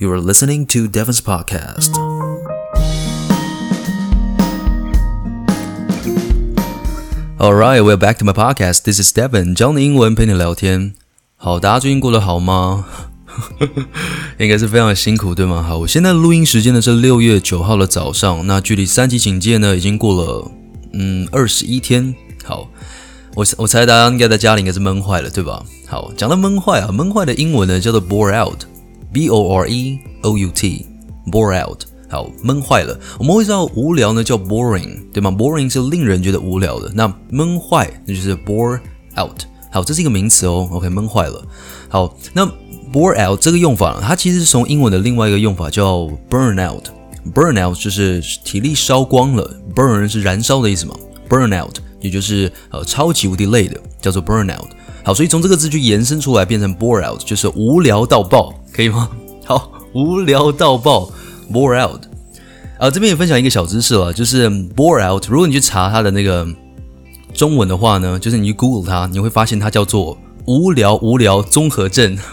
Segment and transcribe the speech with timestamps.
[0.00, 1.94] You are listening to Devon's podcast.
[7.38, 8.84] All right, we're back to my podcast.
[8.84, 10.94] This is Devon，教你英文，陪你聊天。
[11.36, 12.86] 好，大家最近过得好吗？
[14.40, 15.62] 应该是非常辛苦，对吗？
[15.62, 20.50] 好，我现在录音时间呢是六月九号的早上，那距离三级警戒呢已经过了
[20.94, 22.14] 嗯二十一天。
[22.42, 22.70] 好，
[23.34, 25.62] 我我猜大家应该在家里应该是闷坏了，对吧？
[25.86, 28.64] 好，讲到闷坏啊，闷坏的英文呢叫做 bore out
[29.12, 31.84] b o r e o u t，bore out。
[32.08, 32.98] 好，闷坏了。
[33.18, 36.90] 我们会知道无聊呢叫 boring，对吗？boring 是令人觉得无聊的。
[36.92, 38.80] 那闷坏那就是 bore
[39.16, 39.42] out。
[39.70, 40.68] 好，这是一个名词哦。
[40.72, 41.44] OK，闷坏了。
[41.88, 42.44] 好，那
[42.92, 46.88] bore out 这个用法，它其实是从英文的另外一个用法叫 burn out。
[47.32, 50.96] burn out 就是体力烧光了，burn 是燃烧的意思嘛
[51.28, 54.70] ？burn out 也就是呃超级无敌累的，叫做 burn out。
[55.02, 59.08] 好，所以从这个字去延伸出来变成 bore out，就是无聊到爆，可以吗？
[59.44, 61.10] 好，无聊到爆。
[61.52, 62.02] bore out，
[62.78, 65.26] 啊，这边也分享一个小知识了，就是 bore out。
[65.28, 66.46] 如果你去查它的那个
[67.34, 72.16] 中文的话呢，就是你去 Google 它，你会发现它叫做无聊无聊综合症。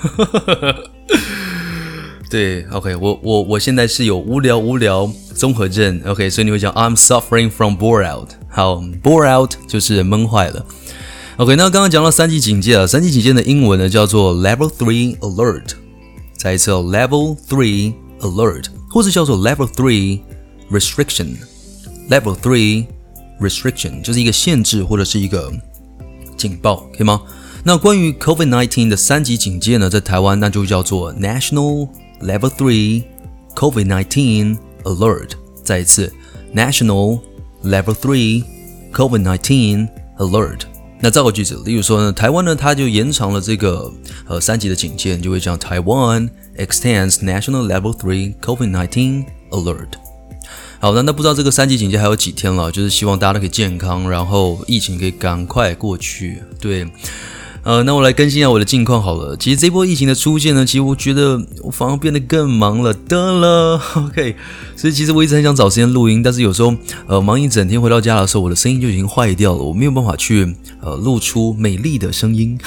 [2.30, 8.30] 对，OK，我我我现在是有无聊无聊综合症，OK，所以你会讲 I'm suffering from bore out。
[8.50, 10.64] 好，bore out 就是闷坏了。
[11.37, 15.73] OK，那刚刚讲到三级警戒了，三级警戒的英文呢叫做 Level Three Alert。
[16.37, 18.67] 再一次哦，Level Three Alert。
[18.91, 20.21] 或是叫做 Level Three
[20.71, 22.87] Restriction，Level Three
[23.41, 25.51] Restriction 就是一个限制或者是一个
[26.37, 27.23] 警报，可以吗？
[27.65, 31.89] 那关于 COVID-19 的三级警戒呢，在台湾那就叫做 National
[32.21, 33.05] Level Three
[33.55, 35.31] COVID-19 Alert。
[35.65, 36.13] 再一次，
[36.55, 37.21] National
[37.65, 38.45] Level Three
[38.93, 40.61] COVID-19 Alert。
[41.00, 43.92] 那造个句子，例如说呢，台湾呢，它就延长了这个
[44.28, 49.94] 呃三级的警戒，你就会讲台湾 extends national level three COVID-19 alert。
[50.80, 52.72] 好，那那不知道这个三级警戒还有几天了？
[52.72, 56.42] 就是希望大家都可以健康，然后疫情可以赶快过去。
[56.60, 56.88] 对。
[57.68, 59.36] 呃，那我来更新一下我的近况好了。
[59.36, 63.82] 其实这波疫情的出现呢，其实我觉得我反而变得更忙了的了。
[63.94, 64.38] OK，
[64.78, 66.74] 所以其实我一直很想找时间录音，但是有时候
[67.08, 72.58] 呃忙一整天回到家的时候，我的声音就已经坏掉了，我没有办法去呃录出美丽的声音。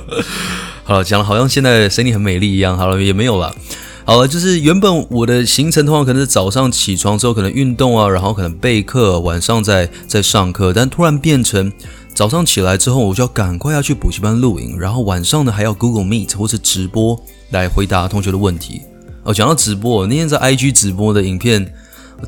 [0.84, 2.76] 好了，讲了好像现在声音很美丽一样。
[2.76, 3.56] 好了，也没有了。
[4.04, 11.72] 好了，就是原本我的行程通常可能是早上起床之后可能运动啊，然后可能备课，晚上再再上课，但突然变成。
[12.20, 18.82] 早上起来之后，我就要赶快要去补习班录影，然后晚上呢还要 Google Meet 或是直播来回答同学的问题。
[19.22, 21.72] 哦，讲到直播，那天在 IG 直播的影片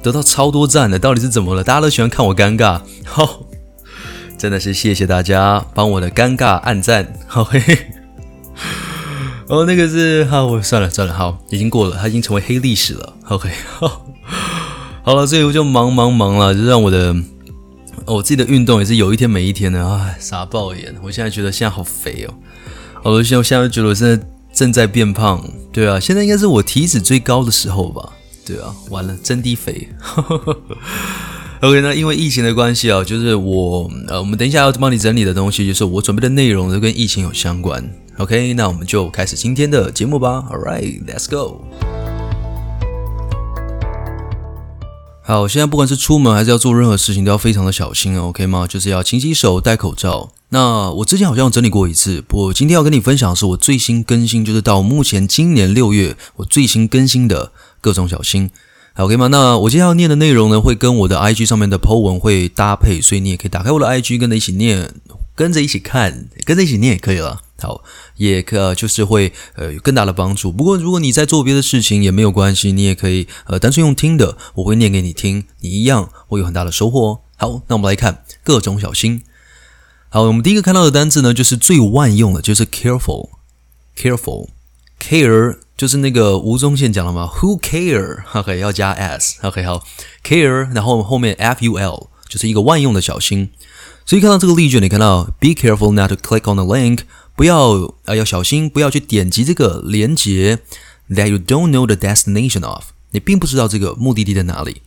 [0.03, 1.63] 得到超多赞的，到底是怎么了？
[1.63, 3.41] 大家都喜欢看我尴尬，好、
[4.39, 7.13] 真的是谢谢大家帮我的尴尬按赞。
[7.27, 7.79] 好嘿嘿，
[9.49, 13.13] 哦，那个是好，我算了算了，好，已经过了，它已经成为黑历史了。
[13.29, 14.07] OK，好，
[15.05, 17.15] 好了，所以我就忙忙忙了，就让我的。
[18.07, 20.95] 我自己的运动也是有一天没一天的，唉，傻爆眼！
[21.03, 22.27] 我现在觉得现在好肥
[23.03, 25.43] 哦，我现在现在觉得我现在正在变胖，
[25.73, 28.12] 对啊，现在应该是我体脂最高的时候吧？
[28.45, 29.89] 对啊，完了，真的肥。
[31.62, 37.89] OK，那因为疫情的关系啊，就是我呃，我们等一下要帮你整理的东西，就是我准备的内容都跟疫情有相关。
[38.19, 40.45] OK，那我们就开始今天的节目吧。
[40.51, 42.02] All right，let's go。
[45.25, 48.66] 好，现在不管是出门还是要做任何事情，都要非常的小心，OK 吗？
[48.66, 50.33] 就是要勤洗手、戴口罩。
[50.49, 58.50] 那我之前好像整理过一次，不过今天要跟你分享的是我最新更新，就是到目前今年六月我最新更新的各种小心
[58.97, 59.28] ，OK 吗？
[59.28, 64.93] 那我今天要念的内容呢，会跟我的 IG 上面的 Po 文会搭配，所以你也可以打开我的 IG，跟着一起念，
[65.37, 67.41] 跟着一起看，跟着一起念也可以了。
[67.62, 67.84] 好，
[68.17, 70.50] 也可就是会呃有更大的帮助。
[70.50, 77.21] 不过如果你在做别的事情也没有关系，你也可以呃单纯用听的，我会念给你听，你一样会有很大的收获哦。
[77.37, 79.23] 好，那我们来看各种小心。
[80.09, 89.82] 好，我们第一个看到的单字呢，就是最万用的，就是 careful，careful，care 就是那个吴宗宪讲了嘛，Who care？OK，要加 s，OK，好
[90.23, 93.50] ，care，然后后面 f-u-l 就是一个万用的小心。
[94.05, 96.99] 所以看到这个例句，你看到 Be careful not to click on the link。
[97.34, 100.58] 不要啊，要小心，不要去点击这个连接。
[101.11, 104.81] That you don't know the destination of，你并不知道这个目的地在哪里。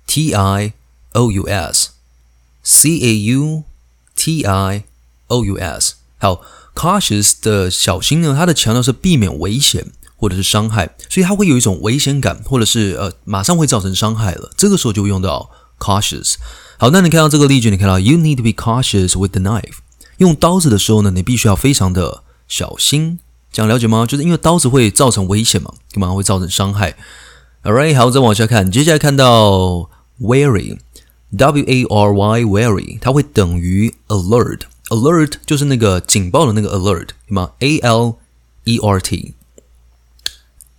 [0.06, 0.74] t i
[1.12, 3.64] o u s，c a u
[4.14, 4.84] t i
[5.28, 5.94] o u s。
[6.18, 6.42] 好
[6.74, 9.92] ，cautious 的小心呢，它的强调是避免危险。
[10.16, 14.50] 或者是伤害，所以它会有一种危险感，或者是呃，马上会造成伤害了。
[14.56, 16.34] 这个时候就会用到 cautious。
[16.78, 19.76] 好，那你看到这个例句，你看到 You need to be cautious with the knife。
[20.18, 23.18] 用刀子的时候呢，你必须要非常的小心。
[23.52, 24.04] 这样了解吗？
[24.06, 26.96] 就是因为刀子会造成危险嘛，干嘛会造成伤害
[27.62, 29.88] ？Alright，好，再往下看，接下来看到
[30.20, 38.16] wary，W A R Y，wary，它会等于 alert，alert 就是那个警报的那个 alert，对吗？a l
[38.64, 39.34] e r t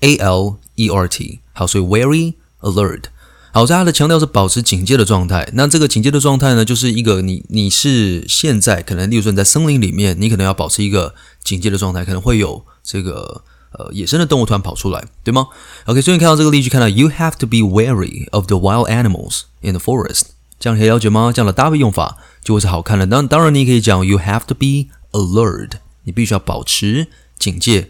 [0.02, 3.06] A L E R T，好，所以 wary alert。
[3.54, 5.50] 好在它的强调是保持警戒的状态。
[5.54, 15.48] 那这个警戒的状态呢，就是一个你你是现在可能，例如说你在森林里面，你可能要保持一个警戒的状态，可能会有这个呃野生的动物突然跑出来，对吗
[15.86, 20.24] ？OK，所以你看到这个例句，看到 You have to be wary of the wild animals in the forest，
[20.60, 21.32] 这样可以了解吗？
[21.34, 23.08] 这样的搭配用法就会是好看的。
[23.08, 27.08] 当当然你可以讲 You have to be alert，你必须要保持
[27.40, 27.90] 警戒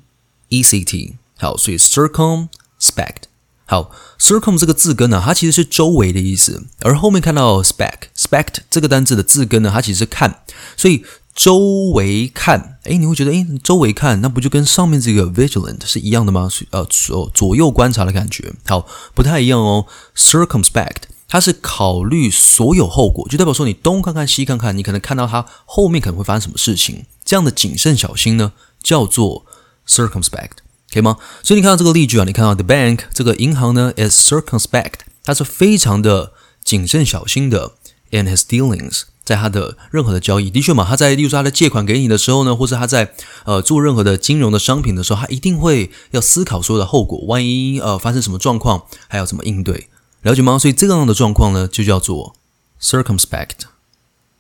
[0.49, 1.15] e c t。
[1.37, 3.23] 好，所以 circumspect。
[3.65, 3.89] 好
[4.19, 6.67] ，circum 这个字根呢、它其实是周围的意思。
[6.81, 10.43] 而后面看到 spect，spect 这个单字的字根呢，它其实是看。
[10.75, 11.57] 所以周
[11.93, 16.49] 围看，诶，你会觉得，诶，周围看，那不就跟上面这个 vigilant 是一样的吗？
[16.49, 18.53] 所呃，左左右观察的感觉。
[18.65, 18.85] 好，
[19.15, 19.85] 不太一样哦
[20.17, 21.03] ，circumspect。
[21.31, 27.05] 它是考虑所有后果，就代表说你东看看西看看，你可能看到它后面可能会发生什么事情。
[27.23, 28.51] 这样的谨慎小心呢，
[28.83, 29.45] 叫做
[29.87, 30.59] circumspect，
[30.91, 31.15] 可以吗？
[31.41, 36.33] 所以你看到这个例句啊，你看到 the bank 这个银行呢 is circumspect，它是非常的
[36.65, 37.75] 谨慎小心的
[38.09, 40.51] in his dealings，在他的任何的交易。
[40.51, 43.13] 的确嘛，他在例如说他的借款给你的时候呢，或是他在
[43.45, 49.87] 呃做任何的金融的商品的时候，他一定会要思考所有的后果，万一呃发生什么状况，还要怎么应对。
[50.21, 50.59] 了解吗？
[50.59, 52.35] 所以这样的状况呢，就叫做
[52.81, 53.65] circumspect。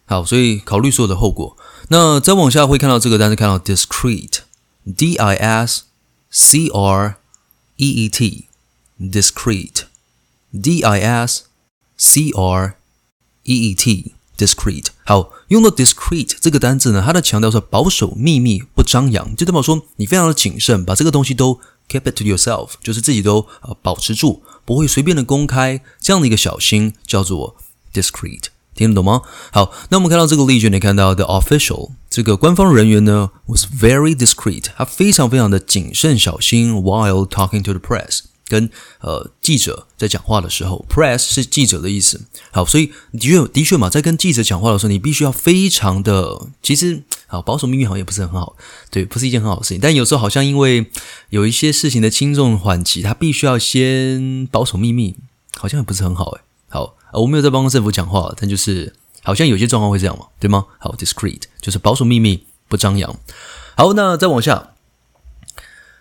[0.05, 1.55] 好，所以考虑所有的后果。
[1.87, 5.83] 那再往下会看到这个单词，看到 discrete，d i s
[6.29, 7.15] c r
[7.77, 11.43] e e t，discrete，d i s
[11.97, 12.75] c r
[13.43, 14.87] e e t，discrete。
[15.03, 24.43] 好，用到 discrete 这个单字呢，它的强调是保守秘密，不张扬，就代表说你非常的谨慎，把这个东西都 keep it to yourself，就是自己都呃保持住。
[24.71, 27.57] 不会随便的公开这样的一个小心叫做
[27.93, 29.21] discreet，听得懂吗？
[29.51, 38.69] 好，那我们看到这个例句，你看到 the official 这个官方人员呢 was very discreet，他非常非常的谨慎小心 while talking to the press，跟
[39.01, 42.21] 呃记者在讲话的时候，press 是记者的意思。
[42.51, 47.03] 好，所以的确的确嘛，在跟记者讲话的时候，你必须要非常的，其实。
[47.31, 48.57] 好，保守秘密好像也不是很好，
[48.89, 49.79] 对，不是一件很好的事情。
[49.79, 50.91] 但有时候好像因为
[51.29, 55.15] 有一些事情的轻重缓急，他必须要先保守秘密，
[55.55, 56.41] 好像也不是很好诶。
[56.67, 60.65] 好，我没有在帮政府讲话，但就是好像有些状况会这样嘛，对吗？
[60.77, 63.17] 好，discreet 就是保守秘密，不张扬。
[63.77, 64.71] 好，那再往下，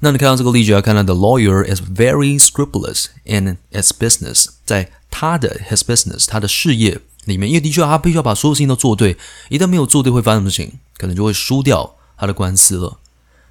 [0.01, 9.17] 那你看到这个例句，要看到 the lawyer is very scrupulous in his business，在他的 his business，他的事业里面，因为的确他必须要把所有事情都做对，
[9.49, 10.73] 一旦没有做对，会发生什么事情？
[10.97, 12.99] 可能就会输掉他的官司了。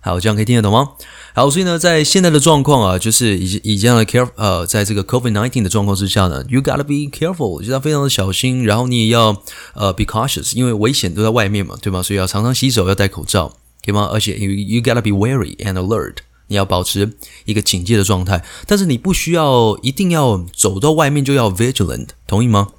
[0.00, 0.90] 好，这样可以听得懂吗？
[1.34, 9.42] 好，所以呢，在现在的状况啊，就是以以这样的 care 呃，在这个 COVID-19 的状况之下呢，you gotta be careful，就要非常的小心，然后你也要
[9.74, 12.00] 呃 be cautious，因为危险都在外面嘛，对吗？
[12.02, 13.48] 所以要常常洗手，要戴口罩，
[13.84, 14.08] 可以吗？
[14.12, 22.72] 而且 you you gotta be wary and alert，你要保持一个警戒的状态，但是你不需要一定要走到外面就要 vigilant，同意吗？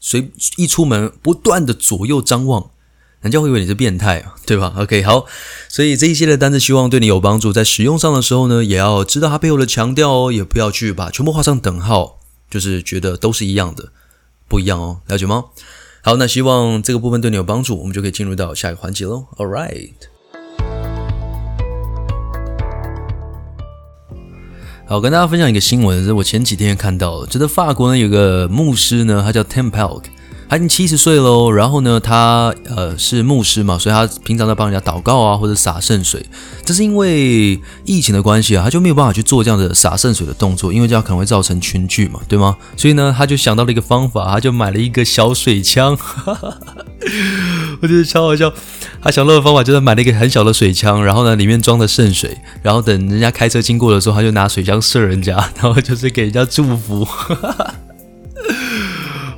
[0.00, 2.70] 所以一出门不断的左右张望。
[3.20, 5.26] 人家会以为你是变态，对吧？OK，好，
[5.68, 13.90] 所以这一系列单词希望对你有帮助，在使用上的时候呢，也要知道它背后的强调哦，也不要去把全部画上等号，就是觉得都是一样的，
[14.46, 15.46] 不一样哦，了解吗？
[16.02, 19.26] 好，那希望这个部分对你有帮助，我们就可以进入到下一个环节喽。
[19.36, 19.90] All right，
[24.90, 30.04] 好，跟大家分享一个新闻，是我前几天看到的，就是法国呢有个牧师呢，他叫 Tim Pelk。
[30.48, 36.24] 他已经七十岁喽，然后呢，他呃是牧师嘛，所以他平常在帮人家祷告啊，或者洒圣水。
[36.64, 42.56] 这是因为疫情的关系啊，他就没有办法去做这样的洒圣水的动作，因为这样可能会造成群聚嘛，对吗？
[42.76, 45.96] 所以呢，他就想到了一个方法，他就买了一个小水枪，
[47.82, 48.50] 我觉得超好笑。
[49.02, 57.06] 他想到的方法就是买了一个很小的水枪，然后呢，里面装的圣水，然后等人家开车经过的时候，他就拿水枪射人家，然后就是给人家祝福。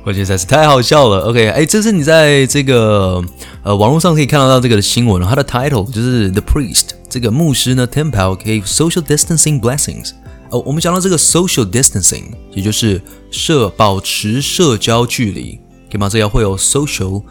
[0.04, 1.26] 我觉得实在是太好笑了。
[1.28, 3.22] OK，哎，这是你在这个
[3.62, 10.12] 呃网络上可以看得到这个的新闻，它的 title 就是 The Priest 这个牧师呢，Tim Pelk gave social distancing blessings。
[10.50, 15.60] 哦，我们讲到这个 social distancing，也就是社保持社交距离，
[15.90, 16.08] 可以吗？
[16.08, 17.22] 这要会有 social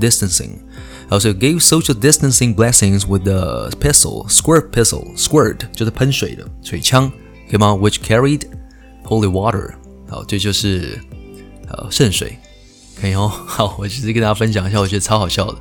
[0.00, 0.50] distancing。
[1.02, 7.10] 然后是 gave social distancing blessings with the pistol, squirt pistol, squirt 就是喷水的水枪，
[7.50, 7.72] 可以吗？
[7.72, 8.42] Which carried
[9.04, 9.72] holy water。
[10.08, 10.98] 好，这就是。
[11.67, 12.37] 呃，圣水
[12.99, 13.27] 可以哦。
[13.45, 15.57] 好，我其实跟大家分享一下，我觉得超好笑的。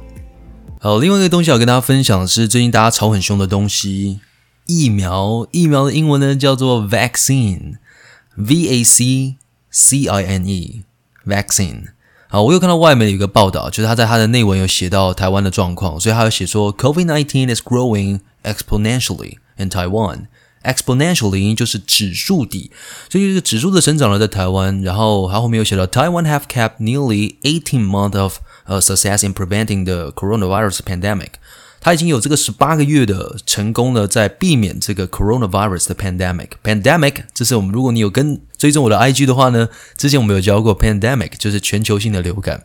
[0.81, 4.21] 好，另外一个东西要跟大家分享的是，最近大家吵很凶的东西——
[4.67, 5.47] 疫苗。
[5.51, 9.37] 疫苗的英文呢叫做 vaccine，v a c
[9.71, 11.85] c i n e，vaccine。
[12.29, 20.27] 好，我有看到外媒有一个报道，就是他在他的内文有写到台湾的状况，所以他有写说，COVID-19 is growing exponentially in Taiwan。
[20.65, 22.71] Exponentially 就是指数底，
[23.11, 28.39] 所以这个指数的成长了在台湾，然后它后面又写到 Taiwan have kept nearly eighteen months of
[28.81, 31.33] success in preventing the coronavirus pandemic。
[31.81, 36.49] 它已经有这个十八个月的成功了，在避免这个 coronavirus 的 pandemic。
[36.65, 39.69] Pandemic，这是我们如果你有跟追踪我的 IG 的话呢，
[39.99, 42.65] 之前我们有教过 pandemic，就是全球性的流感。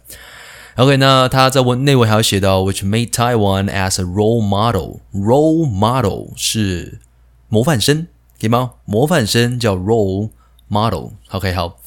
[0.75, 5.01] OK，那他在文内文还有写到，which made Taiwan as a role model。
[5.11, 7.01] role model 是
[7.49, 8.07] 模范生，
[8.39, 8.73] 可以吗？
[8.85, 10.29] 模范生叫 role
[10.67, 11.09] model。
[11.31, 11.81] OK，好。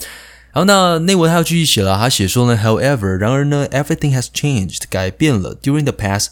[0.52, 5.56] 然后那内文他要继续写了，他写说呢，However，然而呢，everything has changed，改变了。
[5.56, 6.26] During the past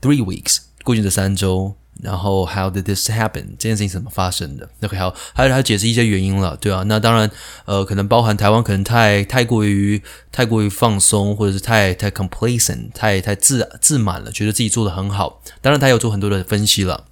[0.00, 1.74] three weeks，过去的三周。
[2.02, 3.50] 然后，How did this happen？
[3.56, 7.30] 这件事情怎么发生的？OK，好，还有他解释一些原因了，对啊，那当然，
[7.66, 15.40] 呃，可能包含台湾可能太太过于太过于放松，或者是太太 complacent，太太自自满了，觉得自己做得很好。
[15.62, 17.04] 当然，他有做很多的分析了。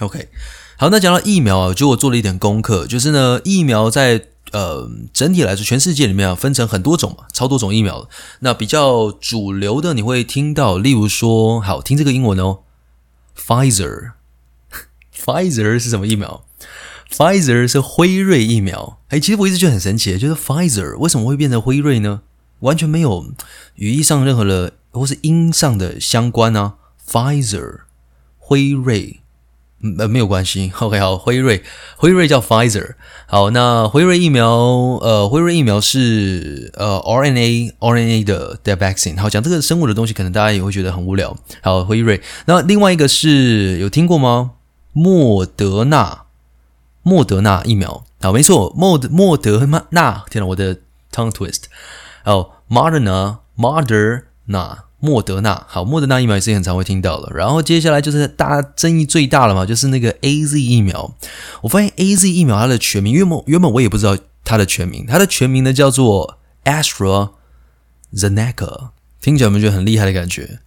[0.00, 0.28] OK，
[0.80, 8.08] 好，那讲到疫苗啊，就我做了一点功课，就是呢，疫苗在呃整体来说，全世界里面啊分成很多种嘛，超多种疫苗。
[8.38, 12.60] 那比较主流的，你会听到，例如说，好，听这个英文哦。
[13.36, 16.46] Pfizer，Pfizer 是什么疫苗
[17.12, 19.00] ？Pfizer 是辉瑞疫苗。
[19.08, 22.22] 哎，其实我一直觉得很神奇，就是 Pfizer 为什么会变成辉瑞呢？
[22.60, 23.34] 完全没有
[23.74, 26.76] 语义上任何的或是音上的相关啊。
[27.06, 27.80] Pfizer，
[28.38, 29.19] 辉瑞。
[29.98, 30.70] 呃，没有关系。
[30.78, 31.62] OK，好，辉瑞，
[31.96, 32.96] 辉瑞叫 Pfizer。
[33.26, 34.46] 好，那辉瑞疫苗，
[35.00, 39.18] 呃，辉瑞疫苗是呃 RNA RNA 的的 vaccine。
[39.18, 41.34] 好，讲这个生物的东西，可能大家也会觉得很无聊。
[41.62, 42.20] 好，辉瑞。
[42.44, 44.50] 那另外一个是有听过吗？
[44.92, 46.24] 莫德纳，
[47.02, 48.04] 莫德纳疫苗。
[48.20, 50.24] 好，没错，莫德莫德纳。
[50.28, 50.76] 天哪，我的
[51.10, 51.62] tongue twist。
[52.22, 54.89] 好，Moderna，Moderna。
[55.00, 57.32] 莫德纳，好，莫德纳疫苗也是很常会听到的。
[57.34, 61.14] 然后接下来就是大家争议最大的嘛，就是那个 AZ 疫苗。
[61.62, 68.90] 我发现 AZ 疫苗它的全名，原本原本我也不知道它的全名，它的全名呢叫做 AstraZeneca，
[69.20, 70.60] 听起来有没有觉得很厉害的感觉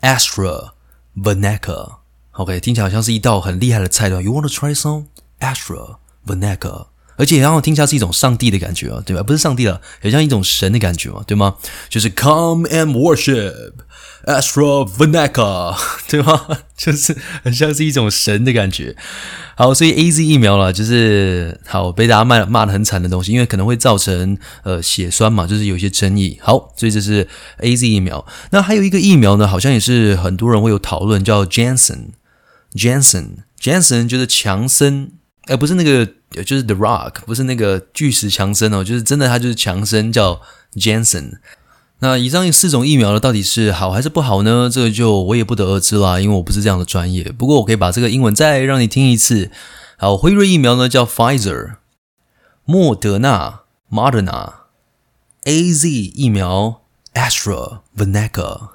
[0.00, 5.04] ？AstraZeneca，OK，听起来好像是一道很厉害的菜，对吧？You want to try some
[5.40, 6.86] AstraZeneca？
[7.16, 9.22] 而且然后听起来是一种上帝的感觉啊，对吧？
[9.22, 11.56] 不是上帝了，很像一种神的感觉嘛，对吗？
[11.88, 13.72] 就是 Come and worship
[14.26, 15.76] AstraZeneca，
[16.08, 16.58] 对吗？
[16.76, 18.96] 就是很像是一种神的感觉。
[19.56, 26.40] 好，所以 AZ 疫苗了，就是好被大家骂骂得很惨的东西，因为可能会造成呃血栓嘛，就是有一些争议。
[26.42, 27.28] 好，所以这是
[27.60, 28.26] AZ 疫苗。
[28.50, 35.12] 那还有一个疫苗呢，好像也是很多人会有讨论，叫 Janssen，Janssen，Janssen 就是强生。
[35.46, 36.08] 哎，不是那个，
[36.42, 40.40] 就是 The Rock，不是那个巨石强森哦，就是真的，他就是强森，叫
[40.74, 41.34] jansen。
[42.00, 44.68] 那以上四种疫苗呢，到底是好还是不好呢？
[44.70, 47.32] 这个就我也不得而知啦，因为我不是这样的专业。
[47.32, 49.50] 不过我可以把这个英文再让你听一次。
[49.96, 51.76] 好，辉瑞疫苗呢叫 Pfizer，
[52.64, 56.82] 莫德纳 Moderna，AZ 疫苗
[57.14, 58.70] AstraZeneca。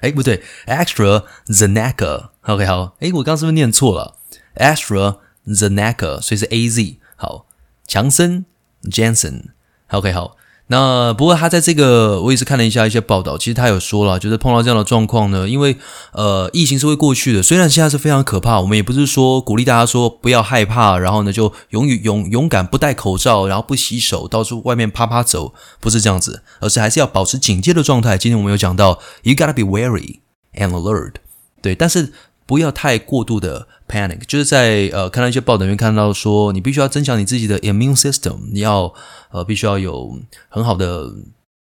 [0.00, 2.30] 哎， 不对，AstraZeneca。
[2.42, 4.16] OK，好，哎，我刚刚是不是念错了
[4.56, 5.18] ？Astra。
[5.48, 6.98] Zeneca，所以是 A Z。
[7.16, 7.46] 好，
[7.86, 8.44] 强森
[8.84, 10.36] Janssen，OK，好。
[10.70, 15.78] 那不过他在这个，我也是看了一下一些报道，其实他有说了，就是碰到这样的状况呢，因为
[16.12, 28.18] 呃，疫情是会过去的，虽然现在是非常可怕，我们也不是说鼓励大家说不要害怕，然后呢就勇于勇勇敢不戴口罩，然后不洗手，到处外面趴趴走，不是这样子，而是还是要保持警戒的状态。
[28.18, 30.18] 今天我们有讲到，You gotta be wary
[30.54, 31.14] and alert，
[31.62, 32.12] 对，但是。
[32.48, 38.94] 不要太过度的 panic，就是在呃看到一些报道里面看到说，你必须要增强你自己的 immune system，你要
[39.30, 41.12] 呃必须要有很好的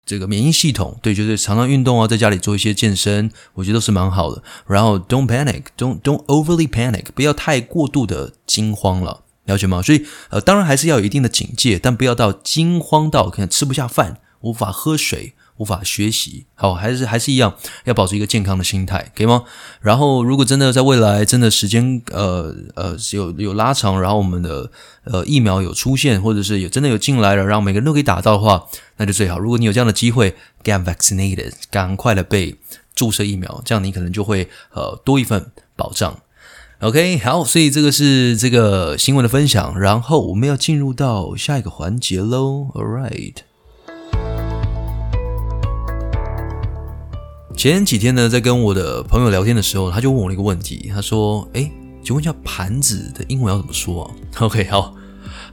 [0.05, 4.43] 这个免疫系统，对，就是常常运动啊，在家里做一些健身，我觉得都是蛮好的。
[4.67, 9.81] 然后 don't panic，don't don't overly panic，不要太过度的惊慌了，了解吗？
[9.81, 15.33] 所以呃当然还是要有一定的警戒，但不要到惊慌到可能吃不下饭，无法喝水。
[15.57, 19.43] 无法学习，好，还是还是一样，要保持一个健康的心态，可以吗？
[19.81, 24.71] 然后，如果真的在未来真的时间，呃呃，有有拉长，然后我们的
[25.03, 28.65] 呃疫苗有出现，或者是有真的有进来了，让每个人都可以打到的话，
[28.97, 29.37] 那就最好。
[29.37, 32.57] 如果你有这样的机会，get vaccinated，赶快的被
[32.95, 36.19] 注射疫苗，这样你可能就会呃多一份保障。
[36.79, 43.35] OK，好，所以这个是这个新闻的分享，然后我们要进入到下一个环节喽，All right。
[47.55, 50.91] 前几天呢，在跟我的朋友聊天的时候，他就问我了一个问题。
[50.93, 51.71] 他说：“诶，
[52.03, 54.11] 请问一下盘子的英文要怎么说啊？
[54.45, 54.93] ”OK，好，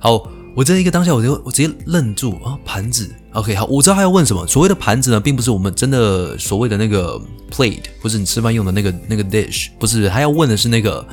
[0.01, 3.09] 好，我在一个当下，我就我直接愣住啊，盘子。
[3.33, 4.45] OK，好，我知道他要问什么。
[4.47, 10.09] 所谓的盘子呢，并不是我们真的所谓的那个 plate，不是你吃饭用的那个那个 dish，不是。
[10.09, 11.07] 他要问的是那个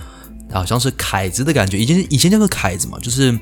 [0.52, 1.78] 好像是凯子的感觉。
[1.78, 3.38] 以前以前叫做凯子嘛，就是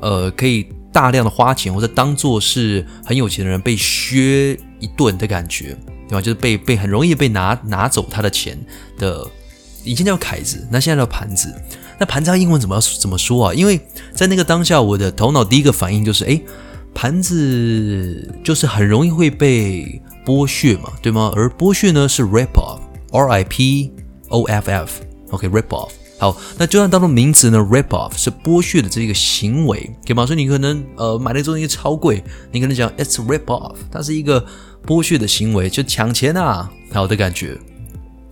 [0.00, 5.76] 呃，可以大量的花钱或者当做是很有钱的人被削一顿的感觉。
[6.08, 6.20] 对吧？
[6.20, 8.58] 就是被被很容易被拿拿走他的钱
[8.98, 9.26] 的，
[9.84, 11.54] 以前叫凯子，那现在叫盘子。
[11.98, 13.54] 那盘子英文怎么怎么说啊？
[13.54, 13.80] 因为
[14.14, 16.42] 在那个当下，我的头脑第一个反应就是，诶，
[16.92, 21.32] 盘子就是很容易会被剥削嘛，对吗？
[21.36, 23.92] 而剥削呢是 rip off，R I P
[24.28, 25.90] O F F，OK，rip off。
[26.18, 30.24] 好，那就算当做名词呢，rip off 是剥削的这个行为，可以吗？
[30.24, 34.44] 所以你可能呃买了这东西超贵，你可能讲 it's rip off，它是一个
[34.86, 37.56] 剥削的行为，就抢钱啊，好的感觉。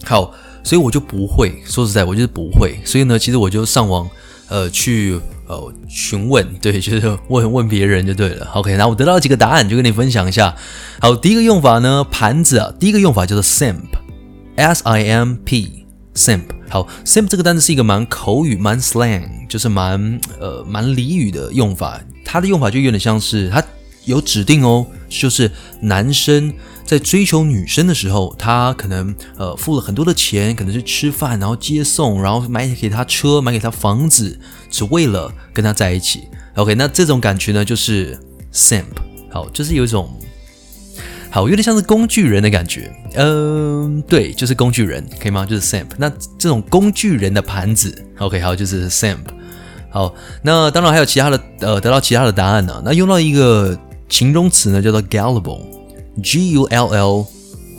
[0.05, 2.77] 好，所以我就不会，说实在，我就是不会。
[2.85, 4.09] 所以呢，其实我就上网
[4.49, 8.47] 呃去呃询问， 对，就是问问别人就对了。
[8.55, 10.55] OK，那我得到几个答案，就跟你分享一下。
[11.01, 16.43] 好，第一个用法呢，盘子啊，第一个用法叫做 simp，S I M P，simp。
[16.69, 22.01] 好，simp 这个单词是一个蛮口语、蛮 slang，就是蛮呃蛮俚语的用法。
[22.25, 23.63] 它的用法就有点像是它
[24.05, 26.53] 有指定哦，就是男生
[26.85, 34.39] 在追求女生的时候，他可能呃付了很多的钱，可能是吃饭，然后接送，然后买给他车，买给他房子，
[34.71, 36.25] 只为了跟他在一起。
[36.55, 38.19] OK，那这种感觉呢，就是
[38.53, 38.85] simp。
[39.31, 40.09] 好，就是有一种。
[41.31, 45.47] 好，有点像是工具人的感觉，嗯，对，就是工具人，可以吗？
[45.47, 45.87] 就是 simp。
[45.97, 49.17] 那这种工具人的盘子，OK，好，就是 simp。
[49.89, 53.79] 好，那当然还有其他的，呃，得到其他的答案呢、那用到一个
[54.13, 57.27] 形容词呢，叫做 gullible，G U L L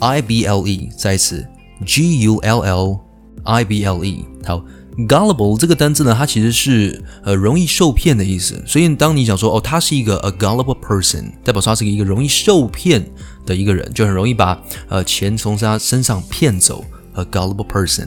[0.00, 1.46] I B L E，再一次
[1.86, 2.98] ，G U L L
[3.44, 4.24] I B L E。
[4.44, 4.64] 好。
[5.08, 8.62] Gullible 这个单字呢，它其实是呃容易受骗的意思。
[8.64, 13.04] 所以当你讲说哦，他是一个 a gullible person，代表说他是一个容易受骗
[13.44, 16.84] 的一个人，就很容易把呃钱从他身上骗走。
[17.14, 18.06] a gullible person。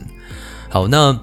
[0.69, 1.19] 好，那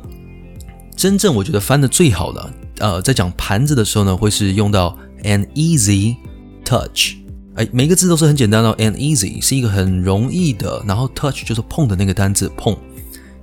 [0.95, 6.17] 真正我觉得翻的最好的，呃，在讲盘子的时候呢，会是用到 an easy
[6.65, 7.15] touch。
[7.57, 12.77] 哎，每个字都是很简单的哦，and easy 是一个很容易的，然后 touch 就是碰的那个单字碰。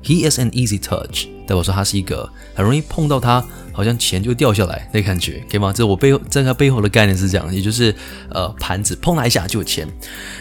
[0.04, 1.28] He is an easy touch。
[1.48, 5.74] 代表说他是一个很容易碰到他，好像钱就掉下来那感觉，可以吗？
[5.74, 7.94] 这我背后在他背后的概念是这样，也就是
[8.30, 9.88] 呃盘子碰他一下就有钱。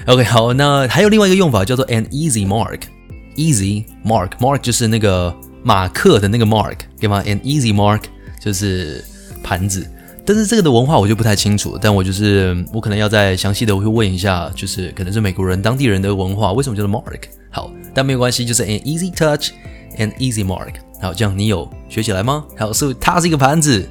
[0.06, 8.02] OK，好，那还有另外一个用法叫做 an easy mark，easy mark mark 就是那个马克的那个 mark，可以吗？an easy mark
[8.40, 9.04] 就是
[9.42, 9.84] 盘子，
[10.24, 17.22] 但是这个的文化我就不太清楚，但我就是我可能要再详细的我会问一下，就是可能是美国人当地人的文化为什么叫做 mark？
[17.50, 20.74] 好，但没有关系，就是 an easy touch，an easy mark。
[21.00, 22.44] 好，这样你有学起来吗？
[22.56, 23.88] 好，所以他是一个盘子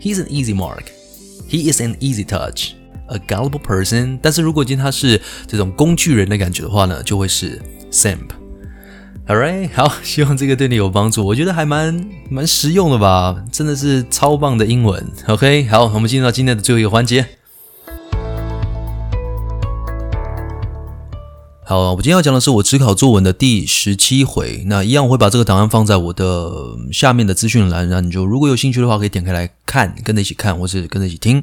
[0.00, 0.84] ，He's an easy mark.
[1.50, 2.72] He is an easy touch,
[3.08, 4.18] a gullible person.
[4.22, 7.60] 但是如果今天他是这种工具人的感觉的话呢，就会是
[7.90, 8.28] simp.
[9.26, 11.24] Alright，好， 希望这个对你有帮助。
[11.24, 15.02] 我觉得还蛮蛮实用的吧，真的是超棒的英文。
[15.28, 17.26] OK，好，我们进入到今天的最后一个环节。
[21.64, 24.62] 好，我今天要讲的是我指考作文的第十七回。
[24.66, 31.42] 那一样，我会把这个档案放在我的下面的资讯栏，然后你就如果有兴趣的话，可以点开来看，跟着一起看，或是跟着一起听。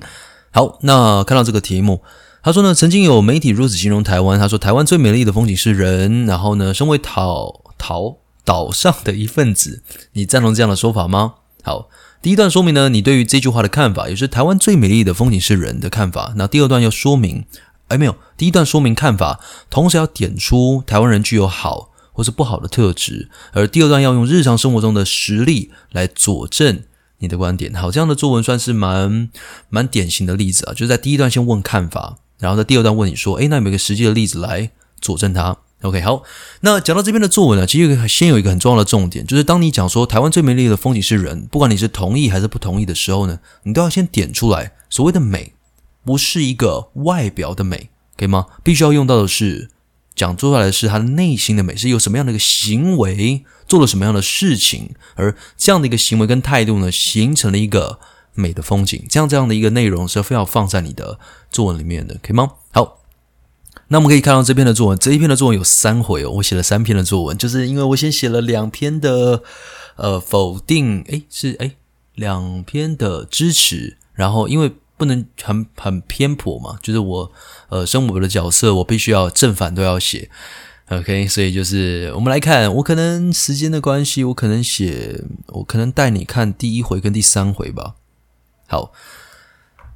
[0.52, 2.04] 好，那看到这个题目，
[2.44, 6.28] 他说呢，曾经有媒体如此形容台湾，他说台湾最美丽的风景是人。
[6.28, 9.82] 然后呢，身为岛岛岛上的一份子，
[10.13, 11.34] 你赞同这样的说法吗？
[11.63, 11.89] 好，
[12.22, 16.34] 第一段说明呢，你对于这句话的看法，也是台湾最美丽的风景是人的看法。
[16.36, 17.46] 那第二段要说明。
[17.88, 18.15] 哎，没有。
[18.38, 26.84] 第一段说明看法，同时要点出台湾人具有好或是不好的特质，而第二段要用日常生活中的实例来佐证
[27.17, 27.74] 你的观点。
[27.74, 29.30] 好，这样的作文算是蛮
[29.67, 36.24] 蛮典型的例子啊，就是在第一段先问看法，然后在第二段问你说，哎，那有没有个实际的例子来佐证它？OK，好，
[36.62, 45.54] 那讲到这边的作文呢，其实先有一个很重要的重点，就是当你讲说台湾最美丽的风景是人，不管你是同意还是不同意的时候呢，你都要先点出来所谓的美。
[46.04, 48.48] 不是一个外表的美，可以吗？
[48.63, 49.70] 必须要用到的是
[50.15, 58.00] 讲出来的是他内心的美，是有什么样的一个行为，做了什么样的事情，而这样的一个行为跟态度呢，形成了一个
[58.34, 59.06] 美的风景。
[59.08, 61.20] 这样这样的一个内容是非要放在你的
[61.52, 62.54] 作文里面的，可以吗？
[63.91, 69.43] 那我们可以看到这篇的作文，这一篇的作文有三回哦，我写了三篇的作文，就是因为我先写了两篇的
[69.97, 71.73] 呃否定，诶，是诶，
[72.15, 74.71] 两篇的支持，然后因为。
[74.97, 77.32] 不能很很偏颇嘛，就是我
[77.69, 80.30] 呃，生我的角色，我必须要正反都要写
[80.89, 87.95] ，OK，所以就是我们来看，我可能时间的关系，我可能写，我可能带你看第一回跟第三回吧。
[88.67, 88.93] 好，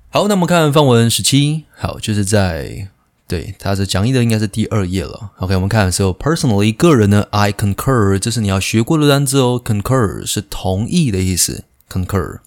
[0.10, 2.89] 好，那我们看范文十七，好，就是在
[3.28, 5.32] 对他是讲义的应该是第二页了。
[5.40, 12.40] OK，我们看，So personally，个人呢，I concur，这是你要学过的单字哦，concur 是同意的意思 Concur。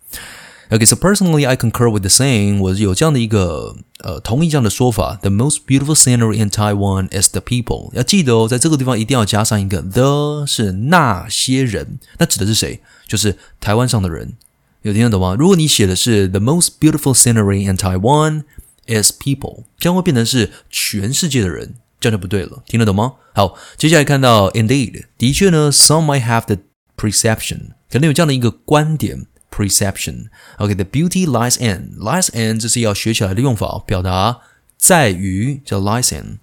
[0.71, 2.61] OK，So personally，I concur with the saying.
[2.61, 5.19] 我有这样的一个呃同意这样的说法。
[5.23, 7.91] The most beautiful scenery in Taiwan is the people.
[7.95, 12.81] 要记得哦，在这个地方一定要加上一个 the，是那些人，那指的是谁？
[13.07, 14.35] 就是台湾上的人。
[14.83, 15.35] 有听得懂吗？
[15.37, 18.45] 如果你写的是 the most beautiful scenery in Taiwan
[18.89, 23.17] As people，将会变成是全世界的人，这样就不对了，听得懂吗？
[23.35, 26.57] 好，接下来看到 indeed，的确呢，some might have the
[26.97, 30.29] perception，可能有这样的一个观点，perception。
[30.57, 34.41] OK，the beauty lies in，lies in，这是要学起来的用法，表达
[34.79, 36.39] 在于叫 lies in。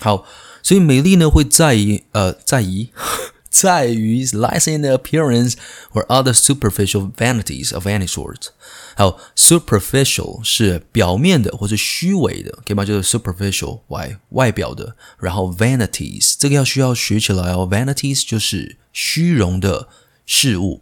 [0.00, 0.24] 好，
[0.62, 2.88] 所以美丽呢会在于呃在于。
[3.48, 5.54] 在于 lies in the appearance
[5.94, 8.48] or other superficial vanities of any sort。
[8.95, 12.85] 还有 superficial 是表面的或者虚伪的，可以吗？
[12.85, 14.95] 就是 superficial 外外表的。
[15.19, 17.67] 然后 vanities 这个要需要学起来哦。
[17.69, 19.87] vanities 就是虚荣的
[20.25, 20.81] 事物，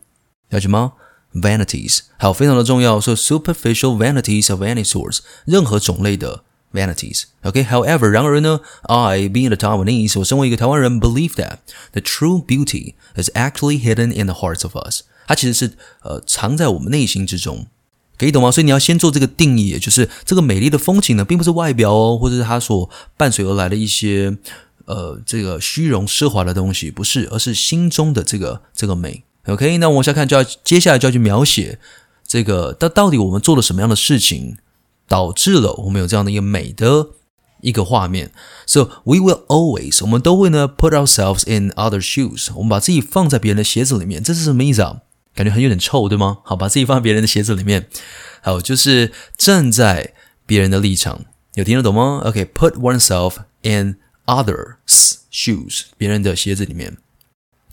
[0.49, 0.93] 了解吗？
[1.34, 6.43] vanities 还有非常的重要，说、so、superficial vanities of any sort，任何种类的。
[6.71, 7.23] vanities.
[7.41, 11.58] Okay, however, 然而呢，I, being a Taiwanese，我身为一个台湾人，believe that
[11.93, 15.01] the true beauty is actually hidden in the hearts of us。
[15.25, 17.65] 它其实是呃藏在我们内心之中，
[18.18, 18.50] 可以懂吗？
[18.50, 24.37] 所以你要先做这个定义，也就是这个美丽的风景呢，并不是外表哦，或者是它所伴随而来的一些
[24.87, 29.24] 呃这个虚荣奢华的东西，不是，而是心中的这个这个美。
[29.46, 31.79] OK，那往下看就要接下来就要去描写
[32.27, 34.57] 这个，到到底我们做了什么样的事情。
[35.07, 37.09] 导致了我们有这样的一个美的
[37.61, 38.33] 一个画面
[38.64, 45.03] ，so we will always，我们都会呢 put ourselves in other shoes，我们把自己放在别人的鞋子里面，这是什么意思啊？
[45.35, 46.38] 感觉很有点臭，对吗？
[46.44, 47.88] 好，把自己放在别人的鞋子里面，
[48.42, 50.14] 好，就是站在
[50.47, 56.99] 别人的立场，有听得懂吗？OK，put oneself in others' shoes，别人的鞋子里面。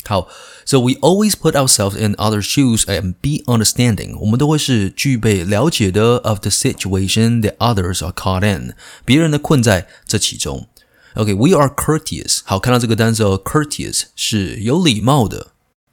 [0.05, 0.27] 好
[0.65, 4.17] ，so we always put ourselves in other shoes and be understanding。
[4.17, 8.73] 我们都会是具备了解的 of the situation that others are caught in。
[9.05, 10.67] 别人的困在这其中。
[11.13, 12.39] OK，we、are courteous。
[12.45, 15.51] 好，看到这个单词哦，courteous 是有礼貌的，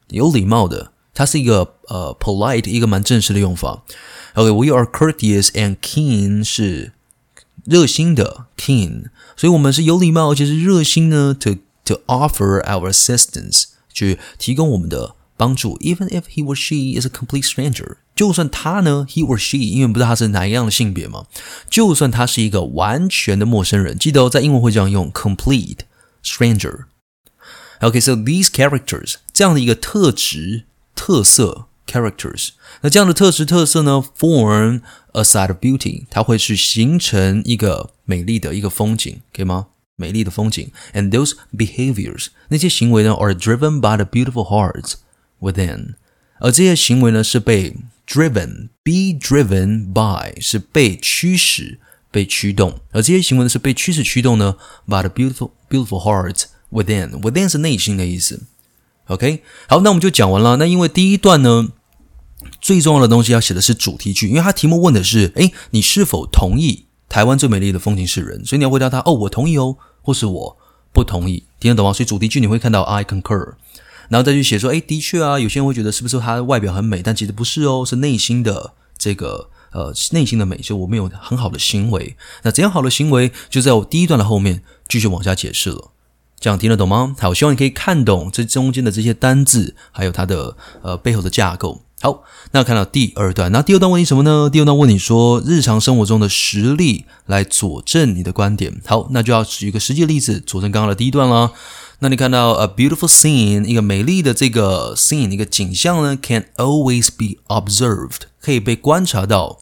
[0.08, 3.83] 有礼貌的，它是一个呃 polite 一个蛮正式的用法。
[4.33, 6.93] OK，we、okay, are courteous and keen 是
[7.65, 13.65] 热心的 keen，所以我们是有礼貌而且是热心呢，to to offer our assistance。
[13.95, 21.27] 去提供我们的帮助，even if he or she is a complete stranger，就算他呢，he or she，因为不知道他是哪一样的性别嘛，
[21.69, 25.81] 就算他是一个完全的陌生人，记得哦，在英文会这样用，complete
[26.23, 30.63] stranger。OK，so these characters 这样的一个特质
[30.97, 32.49] 特色 characters，
[32.81, 39.67] 那这样的特质特色呢，form a side of beauty，它会去形成一个美丽的一个风景，可以吗？
[39.95, 44.93] 美丽的风景，and those behaviors，那些行为呢，are driven by the beautiful hearts
[45.39, 45.93] within，
[46.39, 47.75] 而这些行为呢是被
[48.07, 54.55] driven，be driven by 是被驱使、被驱动，而这些行为呢是被驱使驱动呢，
[54.87, 58.43] by the beautiful beautiful hearts within，within 是内心的意思。
[59.08, 60.56] OK，好，那我们就讲完了。
[60.56, 61.68] 那因为第一段呢，
[62.60, 68.44] 最重要的东西要写的是主题句，因为它题目问的是，诶，你是否同意台湾最美丽的风景是人？
[68.44, 69.76] 所以你要回答他，哦，我同意哦。
[70.00, 70.56] 或是我
[70.90, 71.92] 不同意，听得懂吗？
[71.92, 73.56] 所以主题句你会看到 I concur，
[74.08, 82.16] 然后再去写说，诶，的确啊，有些人会觉得是不是他外表很美，但其实不是哦，是内心的这个呃内心的美，就我们有很好的行为。
[82.42, 85.90] 那怎样好的行为，就在我第一段的后面继续往下解释了。
[86.40, 87.16] 这样听得懂吗？
[87.18, 91.82] 好，我希望你可以看懂这中间的这些单字，还有它的呃背后的架构。
[92.00, 92.22] 好，
[92.52, 94.48] 那看到第二段，那第二段问你什么呢？
[94.48, 98.80] 第二段问你说日常生活中的实例来佐证你的观点。
[98.86, 101.52] 好，那就要举一个实际例子佐证刚刚的第一段了。
[101.98, 109.58] 那你看到 a beautiful scene，一个美丽的这个 scene，一个景象呢，can always be observed，可以被观察到。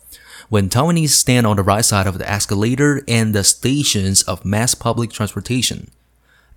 [0.51, 4.75] When Taiwanese stand on the right side of the escalator and the stations of mass
[4.75, 5.87] public transportation。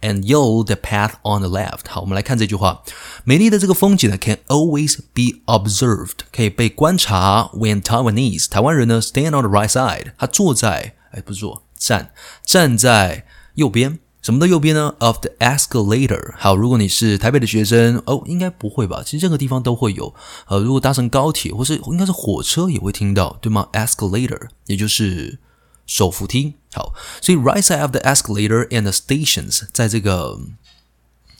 [0.01, 1.81] And you the path on the left。
[1.89, 2.83] 好，我们来看这句话。
[3.25, 7.49] 美丽的这个风景呢，can always be observed，可以被观察。
[7.53, 12.11] When Taiwanese 台湾人呢，stand on the right side，他坐在，哎，不是坐，站，
[12.45, 13.99] 站在右边。
[14.21, 16.33] 什么的右边呢？Of the escalator。
[16.37, 19.03] 好，如果你是台北的学生，哦，应该不会吧？
[19.05, 20.15] 其实任何地方都会有。
[20.47, 25.39] 呃，如果搭乘高铁或是应该是火车也会听到，对吗？Escalator，也就是。
[25.88, 30.38] 手扶梯，好，所以 right side of the escalator and the stations，在这个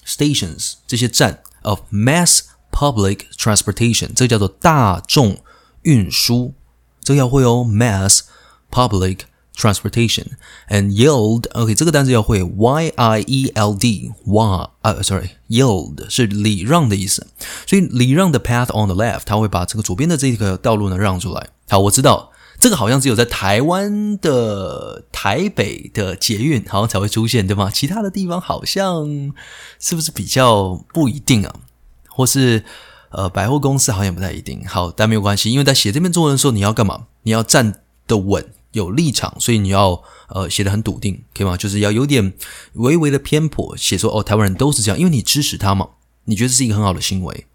[0.07, 5.39] stations 这些站 of mass public transportation，这个叫做大众
[5.83, 6.53] 运输，
[7.03, 8.21] 这个要会哦，mass
[8.71, 9.21] public
[9.57, 17.27] transportation，and yield，OK，这个单词要会，y i e l d，y 啊，sorry，yield 是礼让的意思，
[17.67, 21.49] 所以礼让的 path on the left，它会把这个左边的这个道路呢让出来。
[21.71, 22.33] 好，我知道。
[22.60, 27.72] 这个好像只有在台湾的台北的捷运好像才会出现，对吗？
[27.74, 29.34] 其他的地方好像
[29.80, 31.56] 是不是比较不一定啊？
[32.10, 32.66] 或是
[33.12, 34.62] 呃百货公司好像不太一定。
[34.68, 37.08] 好，但没有关系，因为在写这篇作文的时候，你要干嘛？
[37.24, 41.56] 你要站得稳，有立场，所以你要呃写得很笃定，可以吗？
[41.56, 42.34] 就是要有点
[42.74, 45.88] 微微的偏颇，写说哦，台湾人都是这样，因为你支持他嘛，
[46.26, 47.46] 你觉得这是一个很好的行为，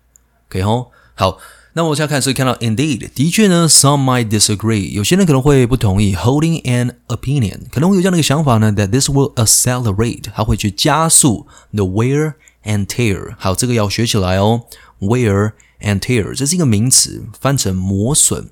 [0.49, 0.91] 可以吼。
[1.17, 1.39] 好，
[1.74, 13.36] 那我现在看，所以看到 indeed，的确呢，some might disagree，有些人可能会不同意，holding an opinion，可能会有这样的一个想法呢，that this will accelerate，它会去加速 the wear and tear。
[13.38, 14.64] 好，这个要学起来哦，
[15.00, 18.50] wear and tear，这是一个名词，翻成磨损。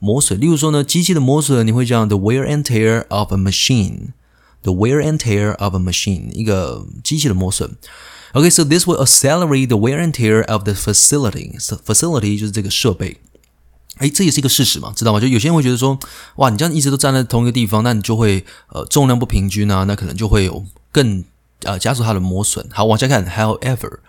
[0.00, 7.76] 磨损，例如说呢，机器的磨损，你会讲 the wear and tear of a machine，the wear and tear of a machine，一个机器的磨损。
[8.33, 11.57] OK，so this will accelerate the wear and tear of the facility.
[11.59, 13.17] Facility 就是这个设备。
[13.97, 15.19] 哎，这也是一个事实嘛，知道吗？
[15.19, 15.97] 就有些人会觉得说，
[16.35, 21.23] 哇，你这样一直都站在同一个地方，那你就会呃重量不平均啊，那可能就会有更
[21.63, 22.67] 呃加速它的磨损。
[22.71, 23.99] 好，往下看，However。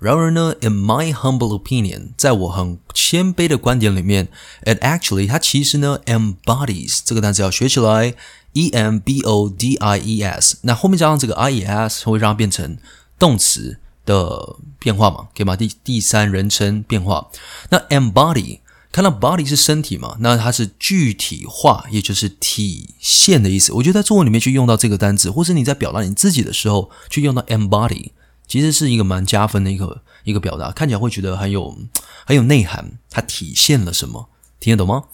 [0.00, 4.28] 然而呢，in my humble opinion，在我很谦卑的观点里面
[4.64, 8.14] ，it actually 它其实呢 embodies 这个单词要学起来
[8.52, 12.76] ，e m b o d i e s，那后面加上这个 i e s 会让它变成
[13.18, 15.56] 动词的变化嘛，可以吗？
[15.56, 17.28] 第第三人称变化。
[17.70, 23.72] 那 embody 看到 body 是身体嘛，那它是具体化，也就是体现的意思。
[23.72, 28.12] 我觉得在作文里面去用到这个单词，或是你在表达你自己的时候去用到 embody。
[28.46, 31.76] 其实是一个蛮加分的一个一个表达，看起来会觉得很有
[32.24, 34.30] 很有内涵，它体现了什么？
[34.58, 35.04] 听得懂吗？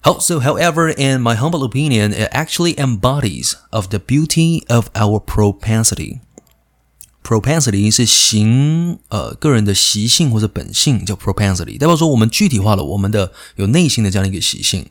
[0.00, 6.18] 好，so however, in my humble opinion, it actually embodies of the beauty of our propensity.
[7.26, 14.86] Propensity 是形呃个人的习性或者本性，叫 propensity，代表说我们具体化了我们的有内心的这样的一个习性。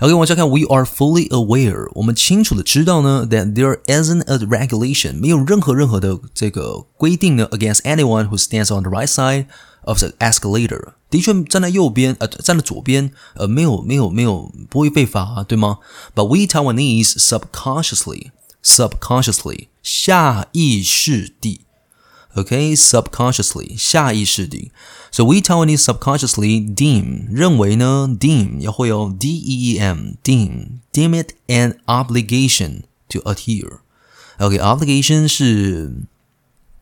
[0.00, 9.46] OK，往下看，We are fully aware，我们清楚的知道呢，that there isn't a regulation，没有任何任何的这个规定呢，against anyone who stands on the right side
[9.84, 10.92] of the escalator。
[11.08, 15.78] 的确，站在右边，呃，站在左边，呃，没有，没有，没有，不会被罚，对吗
[16.14, 21.62] ？But we Taiwanese subconsciously，subconsciously，下意识地。
[22.35, 23.77] OK，subconsciously，、okay?
[23.77, 24.71] 下意识的，
[25.09, 32.81] so we Taiwanese subconsciously deem 认为呢，deem 也会有 d e e m deem deem it an obligation
[33.07, 35.93] to adhere。OK，obligation、okay, 是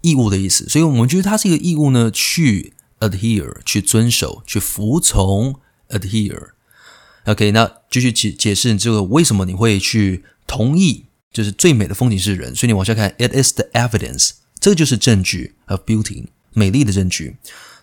[0.02, 14.32] 义务的意思，所以我们觉得它是一个义务呢，去 adhere 去遵守去服从 adhere。OK，那继续解解释这个为什么你会去同意，就是最美的风景是人，所以你往下看，it is the evidence。
[14.61, 17.37] 这就是证据 of beauty，美丽的证据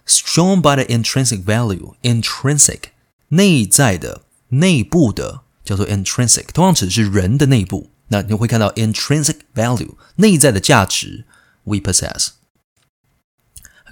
[0.05, 2.79] ，shown by the intrinsic value，intrinsic
[3.29, 7.91] 内在的、内部的叫做 intrinsic，通常指的是人的内部。
[8.09, 11.25] 那你会看到 intrinsic value 内在的价值
[11.63, 12.29] ，we possess，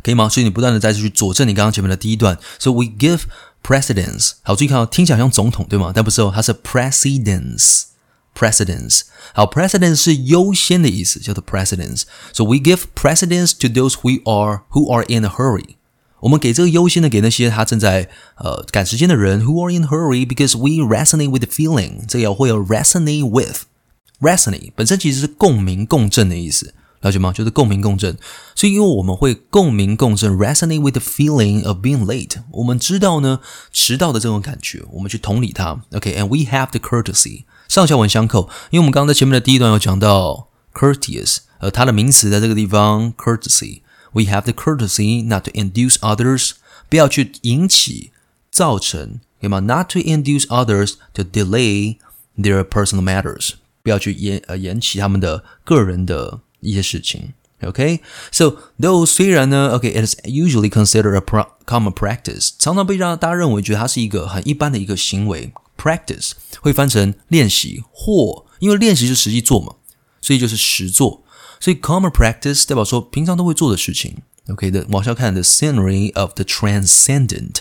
[0.04, 0.30] 可以吗？
[0.30, 3.22] 所以你不断的再去佐证你刚刚前面的第一段，so we give
[3.64, 4.34] precedence。
[4.44, 5.92] 好，注意看，听起来像总统对吗？
[5.96, 7.86] 但不是哦，它是 precedence。
[8.35, 9.01] Precedence，
[9.35, 15.75] 好，precedence 是优先的意思，叫做 precedence。So we give precedence to those who are who are in a hurry。
[16.21, 22.07] 我们给这个优先的给那些他正在呃赶时间的人，who are in a hurry because we resonate with the feeling。
[22.07, 27.33] 这个也会有 resonate with，resonate 本身其实是共鸣共振的意思，了解吗？
[27.33, 28.17] 就是共鸣共振。
[28.55, 32.43] 所以因为我们会共鸣共振，resonate with the feeling of being late。
[32.53, 33.41] 我们知道呢
[33.73, 35.83] 迟到的这种感觉，我们去同理它。
[35.91, 37.45] OK，and we have the courtesy。
[37.73, 46.53] 上下文相扣，因为我们刚刚在前面的第一段有讲到 courteous，呃，它的名词在这个地方 courtesy。We have the courtesy not to induce others，
[46.89, 48.13] 不要去引起、
[48.51, 49.61] 造成，对吗？
[49.61, 51.99] Not to induce others to delay
[52.39, 57.35] their personal matters，不要去延呃延期他们的个人的一些事情。
[57.61, 58.57] OK，so、okay?
[58.81, 61.21] though 虽然呢，OK，it、okay, is usually considered a
[61.67, 65.53] common practice，常常被让大家认为觉得它是一个很一般的一个行为。
[65.84, 69.76] Practice 会翻成练习，或因为练习是实际做嘛，
[70.22, 71.26] 所以就是实做。
[71.60, 74.22] 所以 common practice 代表说平常都会做的事情。
[74.48, 77.56] OK 的，往下看 the scenery of the transcendent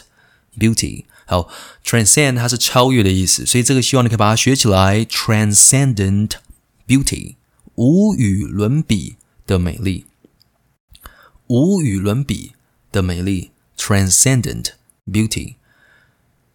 [0.57, 1.07] beauty。
[1.27, 1.49] 好
[1.85, 5.05] ，transcend 它是超越的意思，所以这个希望你可以把它学起来。
[5.05, 6.35] Transcendent
[6.87, 7.35] beauty，
[7.75, 10.07] 无与伦比的美丽，
[11.49, 12.53] 无与伦比
[12.93, 13.51] 的美丽。
[13.77, 14.75] Transcendent
[15.07, 15.57] beauty。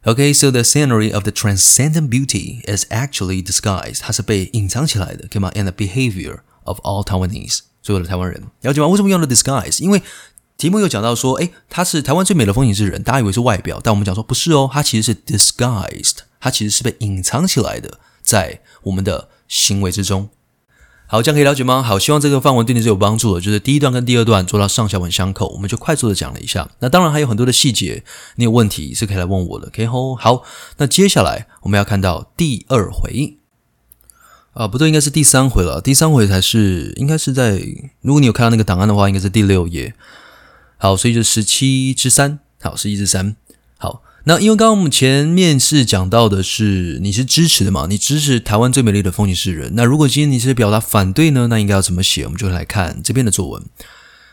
[0.07, 7.03] Okay, so the scenery of the transcendent beauty is actually disguised，它是被隐藏起来的，可以吗？And the behavior of all
[7.03, 8.87] Taiwanese，所有的台湾人，了解吗？
[8.87, 9.83] 为什么用了 disguise？
[9.83, 10.01] 因为
[10.55, 20.29] 题目有讲到说，诶，它是台湾最美的风景是人，大家以为是外表，但我们讲说不是哦，它其实是 disguised，它其实是被隐藏起来的，在我们的行为之中。
[21.09, 21.81] 好，这样可以了解吗？
[21.81, 23.39] 好，希望这个范文对你是有帮助的。
[23.39, 26.69] 就是第一段跟第二段做到上下文相扣，我们就快速的讲了一下。
[26.79, 28.03] 那当然还有很多的细节，
[28.35, 29.69] 你有问题是可以来问我的。
[29.69, 30.43] 可以吼，好，
[30.77, 33.37] 那接下来我们要看到第二回
[34.51, 35.79] 啊，不对，应该是第三回了。
[35.79, 37.61] 第三回才是，应该是在，
[38.01, 39.93] 如果你有看到那个档案的话，应该是第六页。
[40.77, 43.37] 好，所以就十七之三，好，十一之三，
[43.77, 44.01] 好。
[44.27, 47.87] 那因为刚刚我们前面是讲到的是你是支持的嘛？
[47.87, 49.71] 你支持台湾最美丽的风景是人。
[49.73, 51.47] 那如果今天你是表达反对呢？
[51.47, 52.25] 那应该要怎么写？
[52.25, 53.63] 我们就来看这边的作文。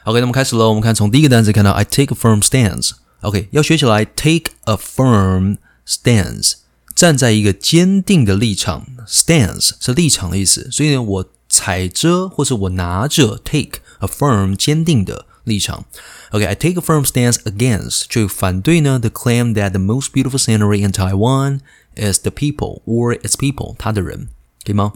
[0.03, 0.71] OK，那么开始喽。
[0.71, 2.91] 我们看从第一个单词看到 I take a firm stance。
[3.21, 6.55] OK，要学起来 take a firm stance，
[6.97, 8.89] 站在一个坚定的立场。
[9.07, 15.86] Stance 是立场的意思，所以呢，我踩着或者我拿着 take a firm 坚定的立场。
[16.32, 20.92] Okay, I take a firm stance against 就反对呢 the claim that the most beautiful scenery in
[20.92, 21.60] Taiwan
[21.96, 24.30] is the people or its people 他的人，
[24.66, 24.94] 可以吗？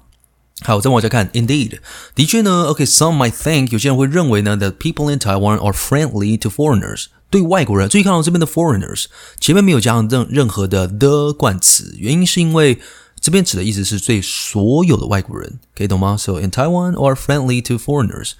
[0.62, 1.80] 好，再往下看，Indeed，
[2.16, 7.90] 的确呢，OK，some might think 有些人会认为呢，that people in Taiwan are friendly to foreigners 对外国人。
[7.90, 9.06] 注意看到这边的 foreigners
[9.40, 12.80] 前面没有加上任任何的 the 冠词，原因是因为。
[13.21, 18.33] 这边指的意思是对所有的外国人，可以懂吗？So in Taiwan, are friendly to foreigners.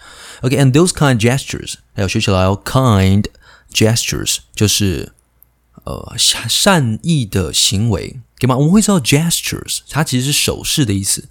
[0.43, 3.25] Okay, and those kind gestures，还有学起来哦，kind
[3.73, 5.13] gestures 就是
[5.85, 8.57] 呃善善意的行为，可以吗？
[8.57, 11.29] 我们会知道 gestures，它其实是手势的意思。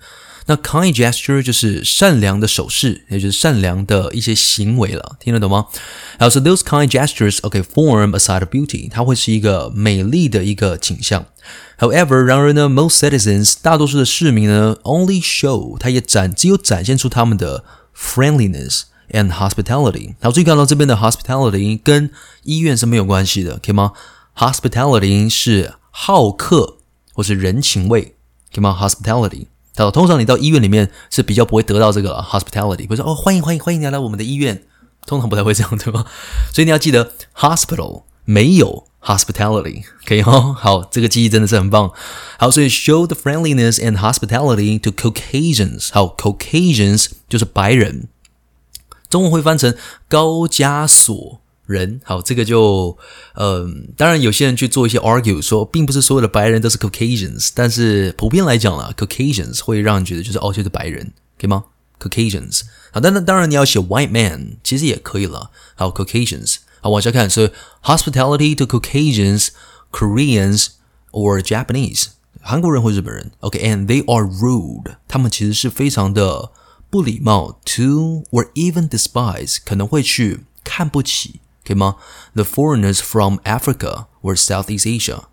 [0.48, 5.68] 那 kind gesture 就是善良的手势，也就是善良的一些行为了，听得懂吗？
[6.18, 11.26] 好，so those kind gestures, okay, form a side of beauty，它会是一个美丽的一个景象。
[11.78, 17.64] However，然而呢，most citizens 大多数的市民呢，only show 它也展只有展现出他们的
[17.96, 20.16] friendliness and hospitality。
[20.22, 22.10] 好，注意看到这边的 hospitality 跟
[22.44, 23.92] 医院是没有关系的，可以吗
[24.38, 26.78] ？hospitality 是好客
[27.14, 28.16] 或是人情味，
[28.54, 29.48] 可以吗？hospitality。
[29.78, 34.64] 他说，通常你到医院里面是比较不会得到这个 hospitality，比如说哦，欢迎欢迎欢迎你来我们的医院，
[35.06, 36.06] 通常不太会这样，对吗？
[36.52, 40.52] 所以你要记得 hospital 没有 hospitality，可以哈。
[40.54, 41.92] 好，这个记忆真的是很棒。
[42.40, 45.90] 好，所以 show the friendliness and hospitality to Caucasians。
[45.94, 48.08] 好，Caucasians 就是白人，
[49.10, 49.76] 中文会翻成
[50.10, 51.42] 高加索。
[51.68, 52.98] 人好，这个就
[53.36, 61.66] 嗯、当然有些人去做一些 argue，说并不是所有的白人都是 Caucasians，但是普遍来讲啦，Caucasians 会让人觉得就是哦，就是白人，可以吗
[62.00, 62.62] ？Caucasians
[62.92, 65.52] 好，但那当然你要写 white man，其实也可以了。
[65.76, 67.52] 好，Caucasians 好，往下看，所以
[67.84, 69.50] hospitality to Caucasians,
[69.92, 70.68] Koreans
[71.12, 72.08] or Japanese，
[72.40, 76.52] 韩国人或日本人，OK，and、they are rude，他们其实是非常的
[76.90, 81.42] 不礼貌，to or even despise，可能会去看不起。
[81.68, 81.98] 可以吗
[82.34, 85.24] ？The foreigners from Africa or Southeast Asia，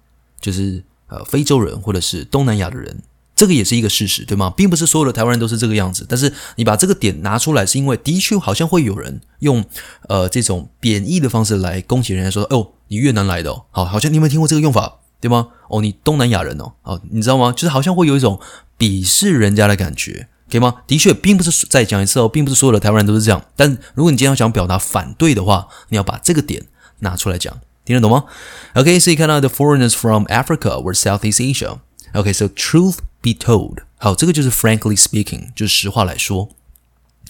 [0.40, 3.02] 就是呃非洲人或者是东南亚的人，
[3.36, 4.52] 这个也是一个事实，对吗？
[4.56, 9.64] 并不是所有的台湾人都是这个样子，但是你把这个点拿出来，是因为的确好像会有人用
[10.08, 15.50] 呃这种贬义的方式来攻击人家说，哦，你越南来的哦，好，好像你有没有听过这个用法，对吗？
[15.68, 17.52] 哦，你东南亚人哦，哦，你知道吗？
[17.52, 18.40] 就是好像会有一种
[18.76, 20.28] 鄙视人家的感觉。
[20.54, 20.82] 可以吗？
[20.86, 23.42] 的确，并不是再讲一次哦，并不是所有的台湾人都是这样。
[23.56, 26.66] 但如果你今天要想表达反对的话，你要把这个点
[27.00, 28.26] 拿出来讲，听得懂吗
[28.74, 31.78] ？OK，所以看到 the foreigners from Africa or Southeast Asia。
[32.12, 36.50] OK，so truth be told，好，这个就是 frankly speaking，就是实话来说。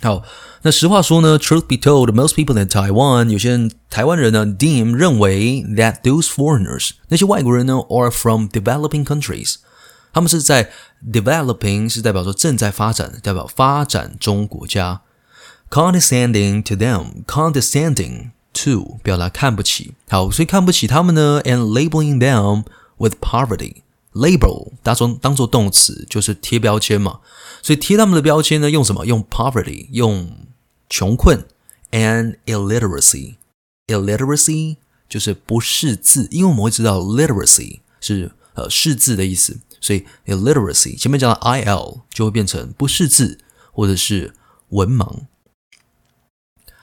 [0.03, 0.22] 好，
[0.61, 9.55] 那实话说呢，truth be told，most people in Taiwan，有些人台湾人呢，deem 认为 that those foreigners，那些外国人呢，are from developing countries。
[10.15, 10.71] 他们是在
[11.12, 15.03] developing，是代表说正在发展，代表发展中国家。
[15.71, 19.95] condescending to them，condescending to 表达看不起。
[20.09, 22.65] 好，所以看不起他们呢，and labeling them
[22.97, 23.83] with poverty。
[24.12, 27.19] label 当做当做动词就是贴标签嘛，
[27.61, 29.05] 所以贴他们的标签呢，用什么？
[29.05, 30.47] 用 poverty，用
[30.89, 31.45] 穷困
[31.91, 33.35] ，and illiteracy。
[33.89, 34.77] illiteracy
[35.09, 39.59] 就是不识字，因为我们会知道 literacy 是呃识字的意思。
[39.85, 43.39] 所以 illiteracy 前面讲的 il 就会变成不识字
[43.70, 44.32] 或者是
[44.70, 45.24] 文盲。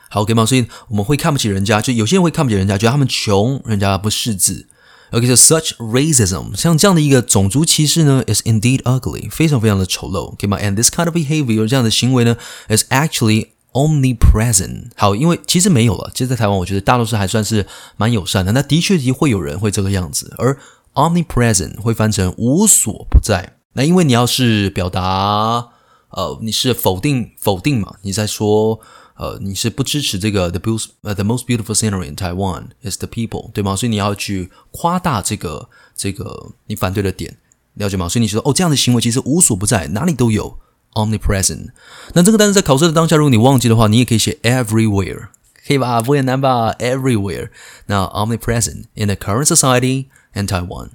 [0.08, 0.45] 好，OK 吗？
[0.45, 4.68] 所以我们会看不起人家，就有些人会看不起人家，觉得他们穷，人家不识字。
[5.12, 12.38] OK，so such racism 像这样的一个种族歧视呢，is indeed ugly，非常非常的丑陋，OK 吗？And this kind of behavior 这样的行为呢
[12.70, 14.91] ，is actually omnipresent。
[14.95, 17.66] 好，因为其实没有了，其实在台湾，我觉得大多数还算是
[17.97, 18.52] 蛮友善的。
[18.52, 20.58] 那的确也会有人会这个样子，而
[20.94, 23.58] Omnipresent 会翻成无所不在。
[23.74, 25.70] 那因为你要是表达，
[26.10, 27.96] 呃，你是否定否定嘛？
[28.02, 28.80] 你在说，
[29.16, 33.76] 呃，你是不支持这个 the most 呃 the most beautiful scenery in Taiwan is the people，对吗？
[33.76, 37.38] 所以你要去夸大这个这个你反对的点，
[37.76, 38.10] 了解吗？
[38.10, 40.58] 所以你说哦，这样的行为其实无所不在，哪里都有
[40.96, 41.70] omnipresent。
[42.14, 45.30] 那这个单词在考试的当下，如果你忘记的话，你也可以写 everywhere，
[45.66, 46.02] 可以吧？
[46.02, 47.50] 不会很难吧？everywhere。
[47.86, 50.90] 那 omnipresent in the current society and Taiwan。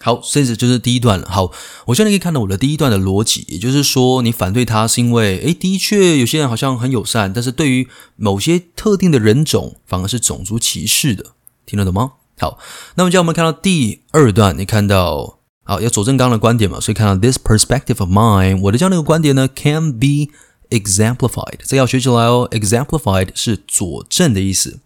[0.00, 1.28] 好，这是就是第一段了。
[1.28, 1.50] 好，
[1.86, 11.32] 我现在可以看到我的第一段的逻辑，也就是说，你反对他是因为，诶，的确有些人好像很友善，但是对于某些特定的人种，反而是种族歧视的，
[11.66, 12.12] 听得懂吗？
[12.38, 12.60] 好，
[12.94, 20.30] 那么接下来我们看到第二段，你看到，好，要佐证刚刚的观点嘛，所以看到 this perspective of mine，我的这样的一个观点呢，can be
[20.70, 24.78] exemplified，这要学起来哦，exemplified 是佐证的意思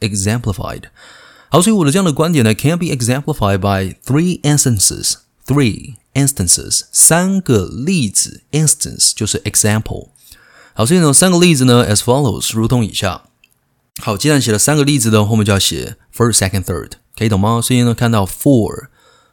[0.00, 0.82] ，exemplified。
[1.51, 5.15] 好，所以我的这样的观点呢，can be exemplified by three instances.
[5.45, 10.09] Three instances，三个例子，instance 就是 example。
[10.73, 13.23] 好，所以呢，三个例子呢，as follows，如同以下。
[14.01, 17.61] 好，既然写了三个例子呢，后面就要写 first, second, third，可以懂吗？
[17.61, 18.87] 所以呢，看到 for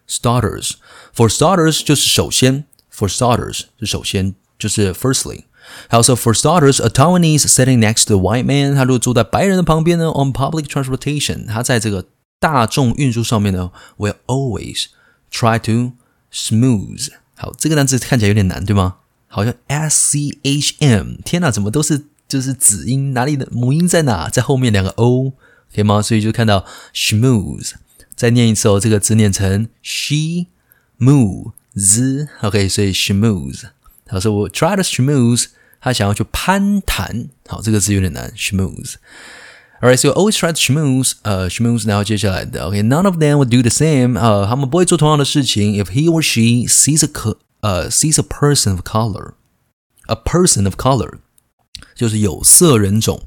[0.09, 2.65] starters，for starters 就是首先，
[2.97, 5.43] for starters 是首先，就是 firstly。
[5.89, 12.07] 还有说，for starters，a Taiwanese sitting next to a white man，他如果坐在白人的旁边呢，on public transportation，他在这个
[12.39, 14.87] 大众运输上面呢，will always
[15.33, 15.93] try to
[16.33, 17.09] smooth。
[17.37, 18.97] 好，这个单词看起来有点难，对吗？
[19.27, 24.29] 好像 S C H M，天哪，怎么都是就是子音，哪里的母音在哪？
[24.29, 25.31] 在后面两个 O，
[25.75, 26.01] 可以吗？
[26.01, 26.65] 所以就看到
[26.95, 27.73] smooth。
[28.15, 30.47] 再念一次哦，这个字念成 she
[31.01, 33.63] move z，OK，所以 smooth。
[34.05, 35.47] 他说我 try to smooth。
[35.81, 41.87] 他想要去攀谈，好，这个字有点难，schmooze。Alright, so always try to schmooze，呃，schmooze。
[41.87, 45.75] 然后接下来的，OK，none of them would do the same，呃，他们不会做同样的事情。
[45.75, 51.19] If he or she sees a 呃 sees a person of color，a person of color，
[51.95, 53.21] 就是有色人种。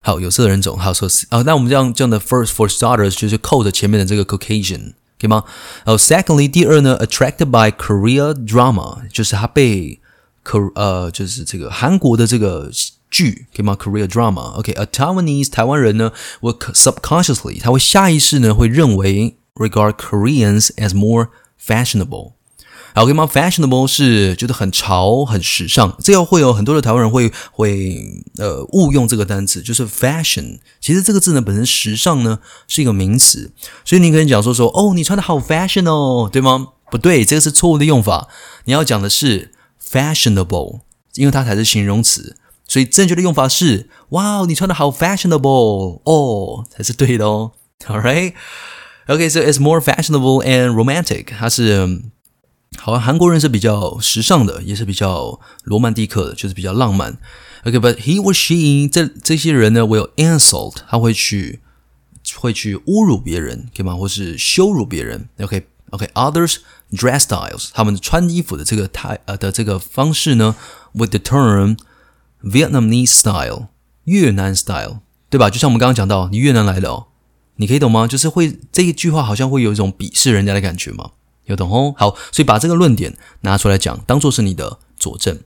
[0.00, 5.44] 好，有色人种，好说，啊，那我们这样这样的 first for starters 就是扣着前面的这个 Caucasian，可以吗？
[5.84, 10.00] 然后 secondly，第二呢，attracted by Korea drama，就是他被。
[10.47, 12.71] 可呃，就是这个韩国的这个
[13.11, 21.27] 剧，可以吗？Korea drama，OK，a Taiwanese 台湾人呢，，work subconsciously 他会下意识呢会认为 regard Koreans as more
[21.61, 22.31] fashionable，
[22.95, 30.59] 好，可以吗？fashionable 是觉得很潮、很时尚，这样会有很多的台湾人会会呃误用这个单词，就是 fashion。
[30.79, 32.39] 其实这个字呢本身时尚呢
[32.69, 33.51] 是一个名词，
[33.83, 36.69] 所以你可以讲说说哦，你穿的好 fashion 哦，对吗？
[36.89, 38.29] 不对，这个是错误的用法，
[38.63, 39.51] 你要讲的是。
[39.89, 40.81] fashionable，
[41.15, 42.35] 因为它才是形容词，
[42.67, 47.51] 所以正确的用法是：哇哦，你穿的好 fashionable 哦，才是对的哦。
[47.85, 51.27] All right，OK，so it's more fashionable and romantic。
[51.37, 52.01] 它是
[52.77, 57.17] 好像韩国人是比较时尚的，也是比较罗曼蒂克的，就是比较浪漫。
[57.63, 61.61] OK，but he or she 这这些人呢，will insult，他会去
[62.35, 63.95] 会去侮辱别人，可以吗？
[63.95, 65.29] 或是羞辱别人。
[65.39, 65.67] OK。
[65.89, 66.57] OK，others、
[66.91, 70.55] dress styles，他们穿衣服的这个态呃的这个方式呢
[70.93, 71.77] ，with the term
[72.43, 73.67] Vietnamese style，
[74.05, 75.49] 越南 style，对吧？
[75.49, 77.07] 就像我们刚刚讲到，你越南来的哦，
[77.57, 78.07] 你可以懂吗？
[78.07, 81.11] 就是会这一句话好像会有一种鄙视人家的感觉吗？
[81.45, 81.93] 有懂哦？
[81.97, 85.39] 好，所以把这个论点拿出来讲，当做是你的佐证。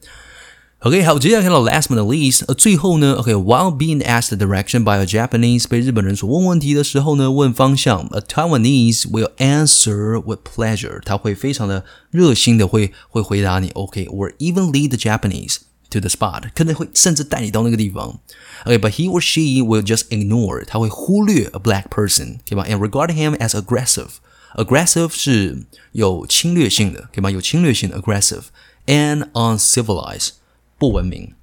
[0.80, 10.20] OK，好，接下来看到 last but not least，呃，最后呢，OK，while、okay, being asked the direction by a Japanese，被日本人所问问题的时候呢，问方向，a Taiwanese will answer
[10.20, 15.56] with pleasure，他会非常的热心的会会回答你，OK，or、okay, even lead the Japanese
[15.88, 18.20] to the spot，可能会甚至带你到那个地方，
[18.66, 22.66] OK，but、okay, he or she will just ignore，他会忽略 a black person，对吧？
[22.68, 27.30] and regard him as aggressive，aggressive 是有侵略性的，对吧？
[27.30, 30.32] 有侵略性的 aggressive，and uncivilized。
[30.81, 31.35] 不文明，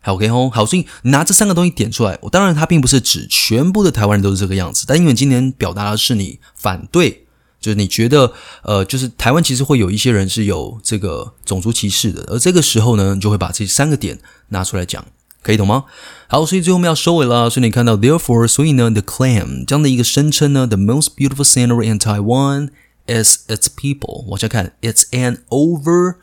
[0.00, 7.26] 好，OK 吼，好，所以拿这三个东西点出来，我当然它并不是指全部的台湾人都是这个样子，但因为今天表达的是你反对，
[7.60, 14.20] 就是你觉得，呃，就是台湾其实会有一些人是有这个种族歧视的，而这个时候呢，你就会把这三个点
[14.50, 15.04] 拿出来讲，
[15.42, 15.86] 可以懂吗？
[16.28, 22.68] 好，所以最后我们要收尾了，所以你看到 therefore，所以呢，the claim 这样的一个声称呢，the most beautiful scenery in Taiwan
[23.08, 26.14] is its people，往下看，it's an over。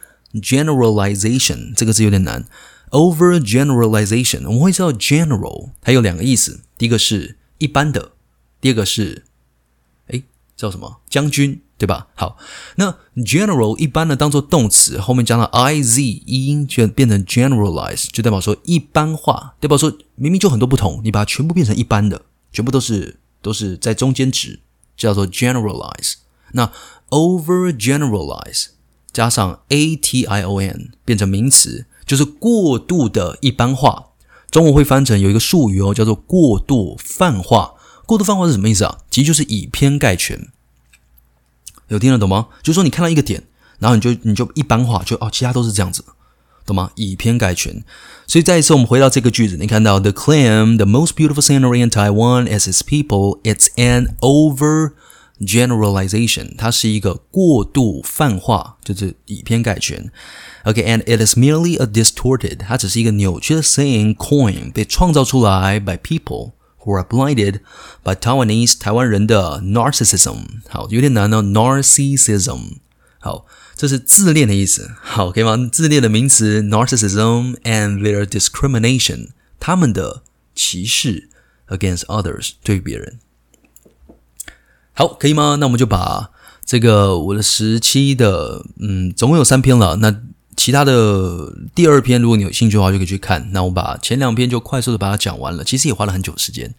[0.41, 2.45] Generalization 这个字有点难。
[2.91, 8.13] Overgeneralization，我们会知道 general 它有两个意思，第一个是一般的，
[8.61, 9.25] 第二个是
[10.07, 10.23] 哎
[10.55, 12.07] 叫什么将军，对吧？
[12.15, 12.37] 好，
[12.77, 22.21] 那 general 一般呢当做动词，后面加了 iz 一音就变成 generalize，就代表说一般化，代表说明明就很多不同，你把它全部变成一般的，
[22.53, 24.61] 全部都是都是在中间值，
[24.95, 26.13] 叫做 generalize。
[26.53, 26.71] 那
[27.09, 28.67] overgeneralize。
[29.17, 34.09] 加上 a t i o n 变成名词，就是过度的一般化。
[34.51, 37.73] 中文会翻成有一个术语哦，叫做过度泛化。
[38.05, 38.99] 过度泛化是什么意思啊？
[39.09, 40.49] 其实就是以偏概全。
[41.87, 42.49] 有听得懂吗？
[42.61, 43.41] 就是说你看到一个点，
[43.79, 46.05] 然后你就你就一般化，就哦，其他都是这样子，
[46.63, 46.91] 懂吗？
[46.93, 47.83] 以偏概全。
[48.27, 53.41] 所以再一次，我们回到这个句子，你看到 the claim the most beautiful scenery in Taiwan is its people.
[53.41, 54.91] It's an over
[55.40, 60.10] generalization，它是一个过度泛化，就是以偏概全。
[60.64, 66.52] OK，and、okay, it is merely a distorted，它只是一个扭曲的 saying coin 被创造出来 by people
[66.84, 67.60] who are blinded
[68.04, 70.44] by Taiwanese 台湾人的 narcissism。
[70.68, 72.74] 好，有点难哦，narcissism。
[73.18, 74.92] 好，这是自恋的意思。
[75.00, 75.56] 好，可以吗？
[75.72, 80.22] 自恋的名词 narcissism and their discrimination，他们的
[80.54, 81.28] 歧视
[81.68, 83.18] against others 对别人。
[84.97, 85.57] 好，可以吗？
[85.59, 86.31] 那我们就把
[86.65, 89.97] 这个我的十七的，嗯，总共有三篇了。
[89.97, 90.23] 那
[90.55, 93.51] 其他的第二篇，如果你有兴趣的话，就可以去看。
[93.51, 96.73] 那我把前两篇就快速的把它讲完了，其实也花了很久时间。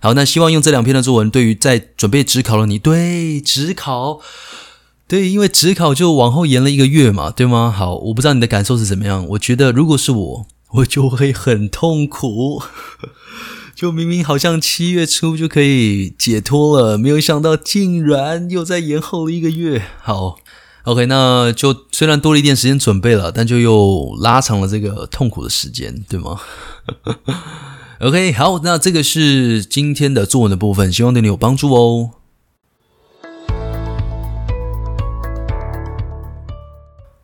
[0.00, 4.20] 好，那希望用这两篇的作文，对于在准备职考的你，对，职考，
[5.06, 7.70] 对，因为职考就往后延了一个月嘛，对吗？
[7.70, 9.26] 好，我不知道你的感受是怎么样。
[9.28, 12.62] 我觉得如果是我，我就会很痛苦。
[13.78, 19.80] 就明明好像七月初就可以解脱了，没有想到竟然又再延后了一个月。
[20.02, 20.36] 好
[20.82, 26.40] ，OK，那就虽然多了一点时间准备了，但就又拉长了这个痛苦的时间，对吗？
[28.02, 32.10] OK，好，那这个是今天的作文的部分，希望对你有帮助哦。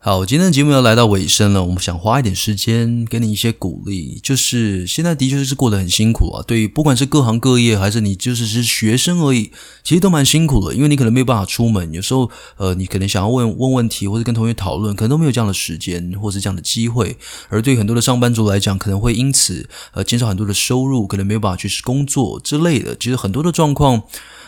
[0.05, 4.19] 好，今天的节目要来到尾声了，我们想花一点时间给你一些鼓励。
[4.21, 9.49] 就是现在的确是过得很辛苦啊，对于不管是各行各业，还是你就是是学生而已，
[9.83, 17.17] 其实都蛮辛苦的，因为你可能没有办法出门，有时候呃，你可能想要问问问题或者跟同学讨论，可能都没有这样的时间或是这样的机会。
[17.49, 22.95] 而对很多的上班族来讲，可能会因此呃减少很多的收入，可能没有办法去工作之类的。
[22.95, 24.03] 其实很多的状况，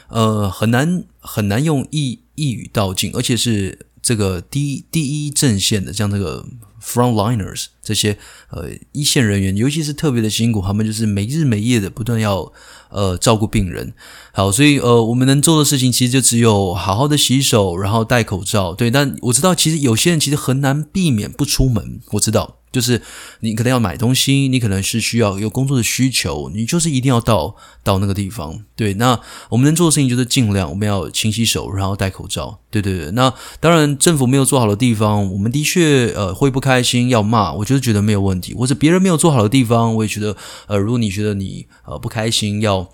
[0.09, 3.87] 呃，很难很难用一一语道尽，而且是。
[4.07, 6.45] 这个第一第一阵线的，像这个
[6.81, 8.17] frontliners 这些
[8.51, 12.53] 呃一线人员，尤其是特别的辛苦，他们就是没日没夜的不断要
[12.89, 13.93] 呃照顾病人。
[14.31, 18.73] 好，所以呃我们能做的事情其实就只有好好的洗手，然后戴口罩。
[18.73, 22.59] 对，但我知道其实有些人其实很难避免不出门，我知道。
[22.71, 23.01] 就是
[23.39, 28.63] 你可能要买东西，你可能是需要有工作的需求，你就是一定要到到那个地方。
[28.75, 32.59] 对，那我们能做的事情就是尽量我们要勤洗手，然后戴口罩。
[32.69, 33.11] 对对对。
[33.11, 38.53] 那当然，政府没有做好的地方，我们的确呃会不开心，要骂，我就是觉得没有问题。
[38.53, 40.35] 或者别人没有做好的地方，我也觉得
[40.67, 42.89] 呃，如果你觉得你呃不开心，要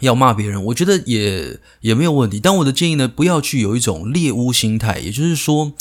[0.00, 2.40] 要骂别人，我觉得也也没有问题。
[2.40, 5.72] 但我的建议呢，不要去有一种猎巫心态，也就是说。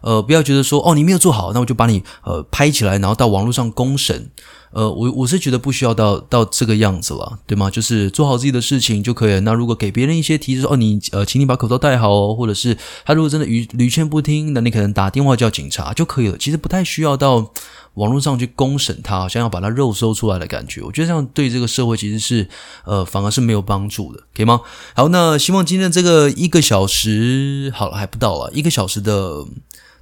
[0.00, 4.30] 呃，不要觉得说哦，你没有做好，那我就把你呃拍起来，然后到网络上公审。
[4.70, 7.70] 呃，我我是觉得不需要到到这个样子了，对吗？
[7.70, 9.40] 就是做好自己的事情就可以了。
[9.40, 16.36] 那如果给别人一些提示，哦，你呃，请你把口罩戴好哦，或者是他如果真的屡屡劝不听，那你可能打电话叫警察就可以了。
[16.36, 17.50] 其实不太需要到
[17.94, 20.82] 网络上去公审他，好像要把他肉搜出来的感觉。
[20.82, 22.48] 我觉得这样对这个社会其实是
[22.84, 24.60] 呃，反而是没有帮助的，可以吗？
[24.94, 29.46] 好，那希望今天这个一个小时，好了，还不到了一个小时的。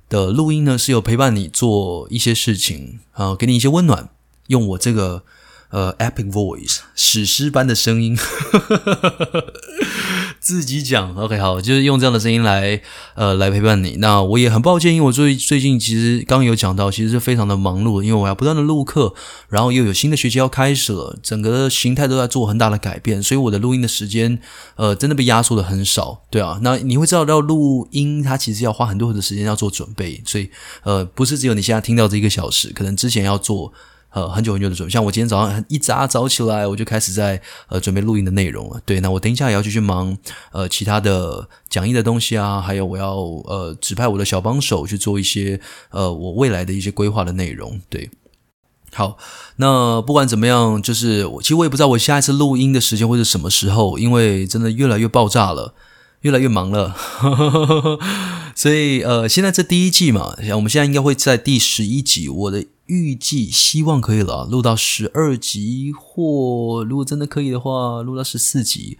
[0.09, 4.09] 的录音呢，是有陪伴你做一些事情啊，给你一些温暖，
[4.49, 5.23] 用我这个
[5.71, 8.17] 呃 epic voice 史诗般的声音。
[10.39, 12.81] 自己讲，OK，好，就是用这样的声音来，
[13.17, 13.97] 呃，来陪伴你。
[13.99, 19.13] 那我也很抱歉，因为我最最近其实刚有讲到，其实是非常的忙碌，因为我要不断的录课，
[19.49, 24.39] 然后又有新的学期要开始了，整个形态都在做很大的改变，所以我的录音的时间，
[24.77, 26.61] 呃，真的被压缩的很少，对啊。
[26.63, 30.49] 那你会知道，要录音，它其实要花很多的时间要做准备，所以，
[30.85, 33.73] 呃，不是只有你现在听到这一个小时，可能之前要做。
[34.17, 37.39] 呃，很久很久的准备，像我今天早上一早早起来，我就开始在
[37.69, 38.81] 呃准备录音的内容了。
[38.87, 40.17] 对，那我等一下也要继续忙
[40.53, 45.61] 呃其他的讲义的东西啊，还有我要呃指派我的小帮手去做一些
[45.91, 47.79] 呃我未来的一些规划的内容。
[47.91, 48.09] 对，
[48.95, 49.19] 好，
[49.57, 55.75] 那不管怎么样，就是我其实我也不知道我下一次录音的时间会是什么时候，因为真的越来越爆炸了，
[56.23, 56.97] 越来越忙了。
[58.57, 62.64] 所以呃，现在这第一季嘛，我们现在应该会在第十一集，我的。
[62.87, 68.99] 预计希望可以了，录到十二集，或如果真的可以的话，录到十四集，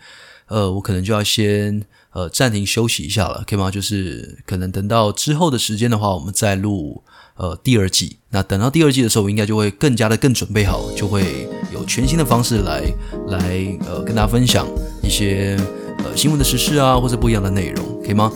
[0.49, 3.71] 呃，我可能就要先呃暂停休息一下了，可以吗？
[3.71, 7.03] 就是可能等到之后的时间的话，我们再录
[7.37, 8.19] 呃第二季。
[8.31, 12.83] 那等到第二季的时候，我应该就会更加的更准备好，就会有全新的方式来
[13.29, 14.67] 来呃跟大家分享
[15.03, 15.57] 一些
[15.99, 18.33] 呃新闻的时事啊，或者不一样的内容，可以吗？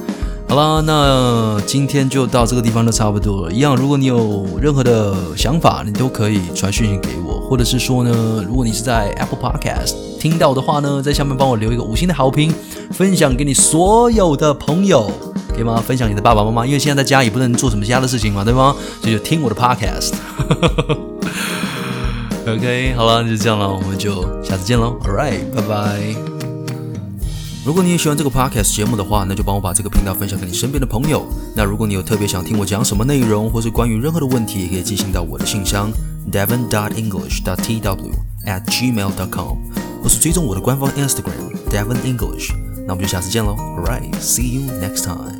[0.50, 3.52] 好啦，那今天就到这个地方就差不多了。
[3.52, 12.52] 一样，如果你有任何的想法，你都可以传讯息给我，或者是说呢，如果你是在 Apple Podcast 听到的话呢，在下面帮我留一个五星的好评，
[12.90, 15.08] 分享给你所有的朋友。
[15.54, 15.76] 可以吗？
[15.76, 18.74] 分享你的爸爸妈妈，因为现在在家也不能做什么其他的事情嘛，对吗？
[19.00, 20.14] 所以就听我的 podcast。
[22.48, 24.98] OK，好了，就这样了，我们就下次见喽。
[25.04, 26.39] All right，拜拜。
[27.62, 31.26] 如果你也喜欢这个 podcast 节目的话，那就帮我把这个频道分享给你身边的朋友。
[31.54, 35.92] 那如果你有特别想听我讲什么内容，或是关于任何的问题，也可以寄信到我的信箱
[36.32, 38.10] devon dot english dot tw
[38.46, 39.58] at gmail dot com，
[40.02, 42.50] 或是追踪我的官方 Instagram devon english。
[42.86, 43.54] 那我们就下次见喽。
[43.76, 45.39] Alright，see you next time。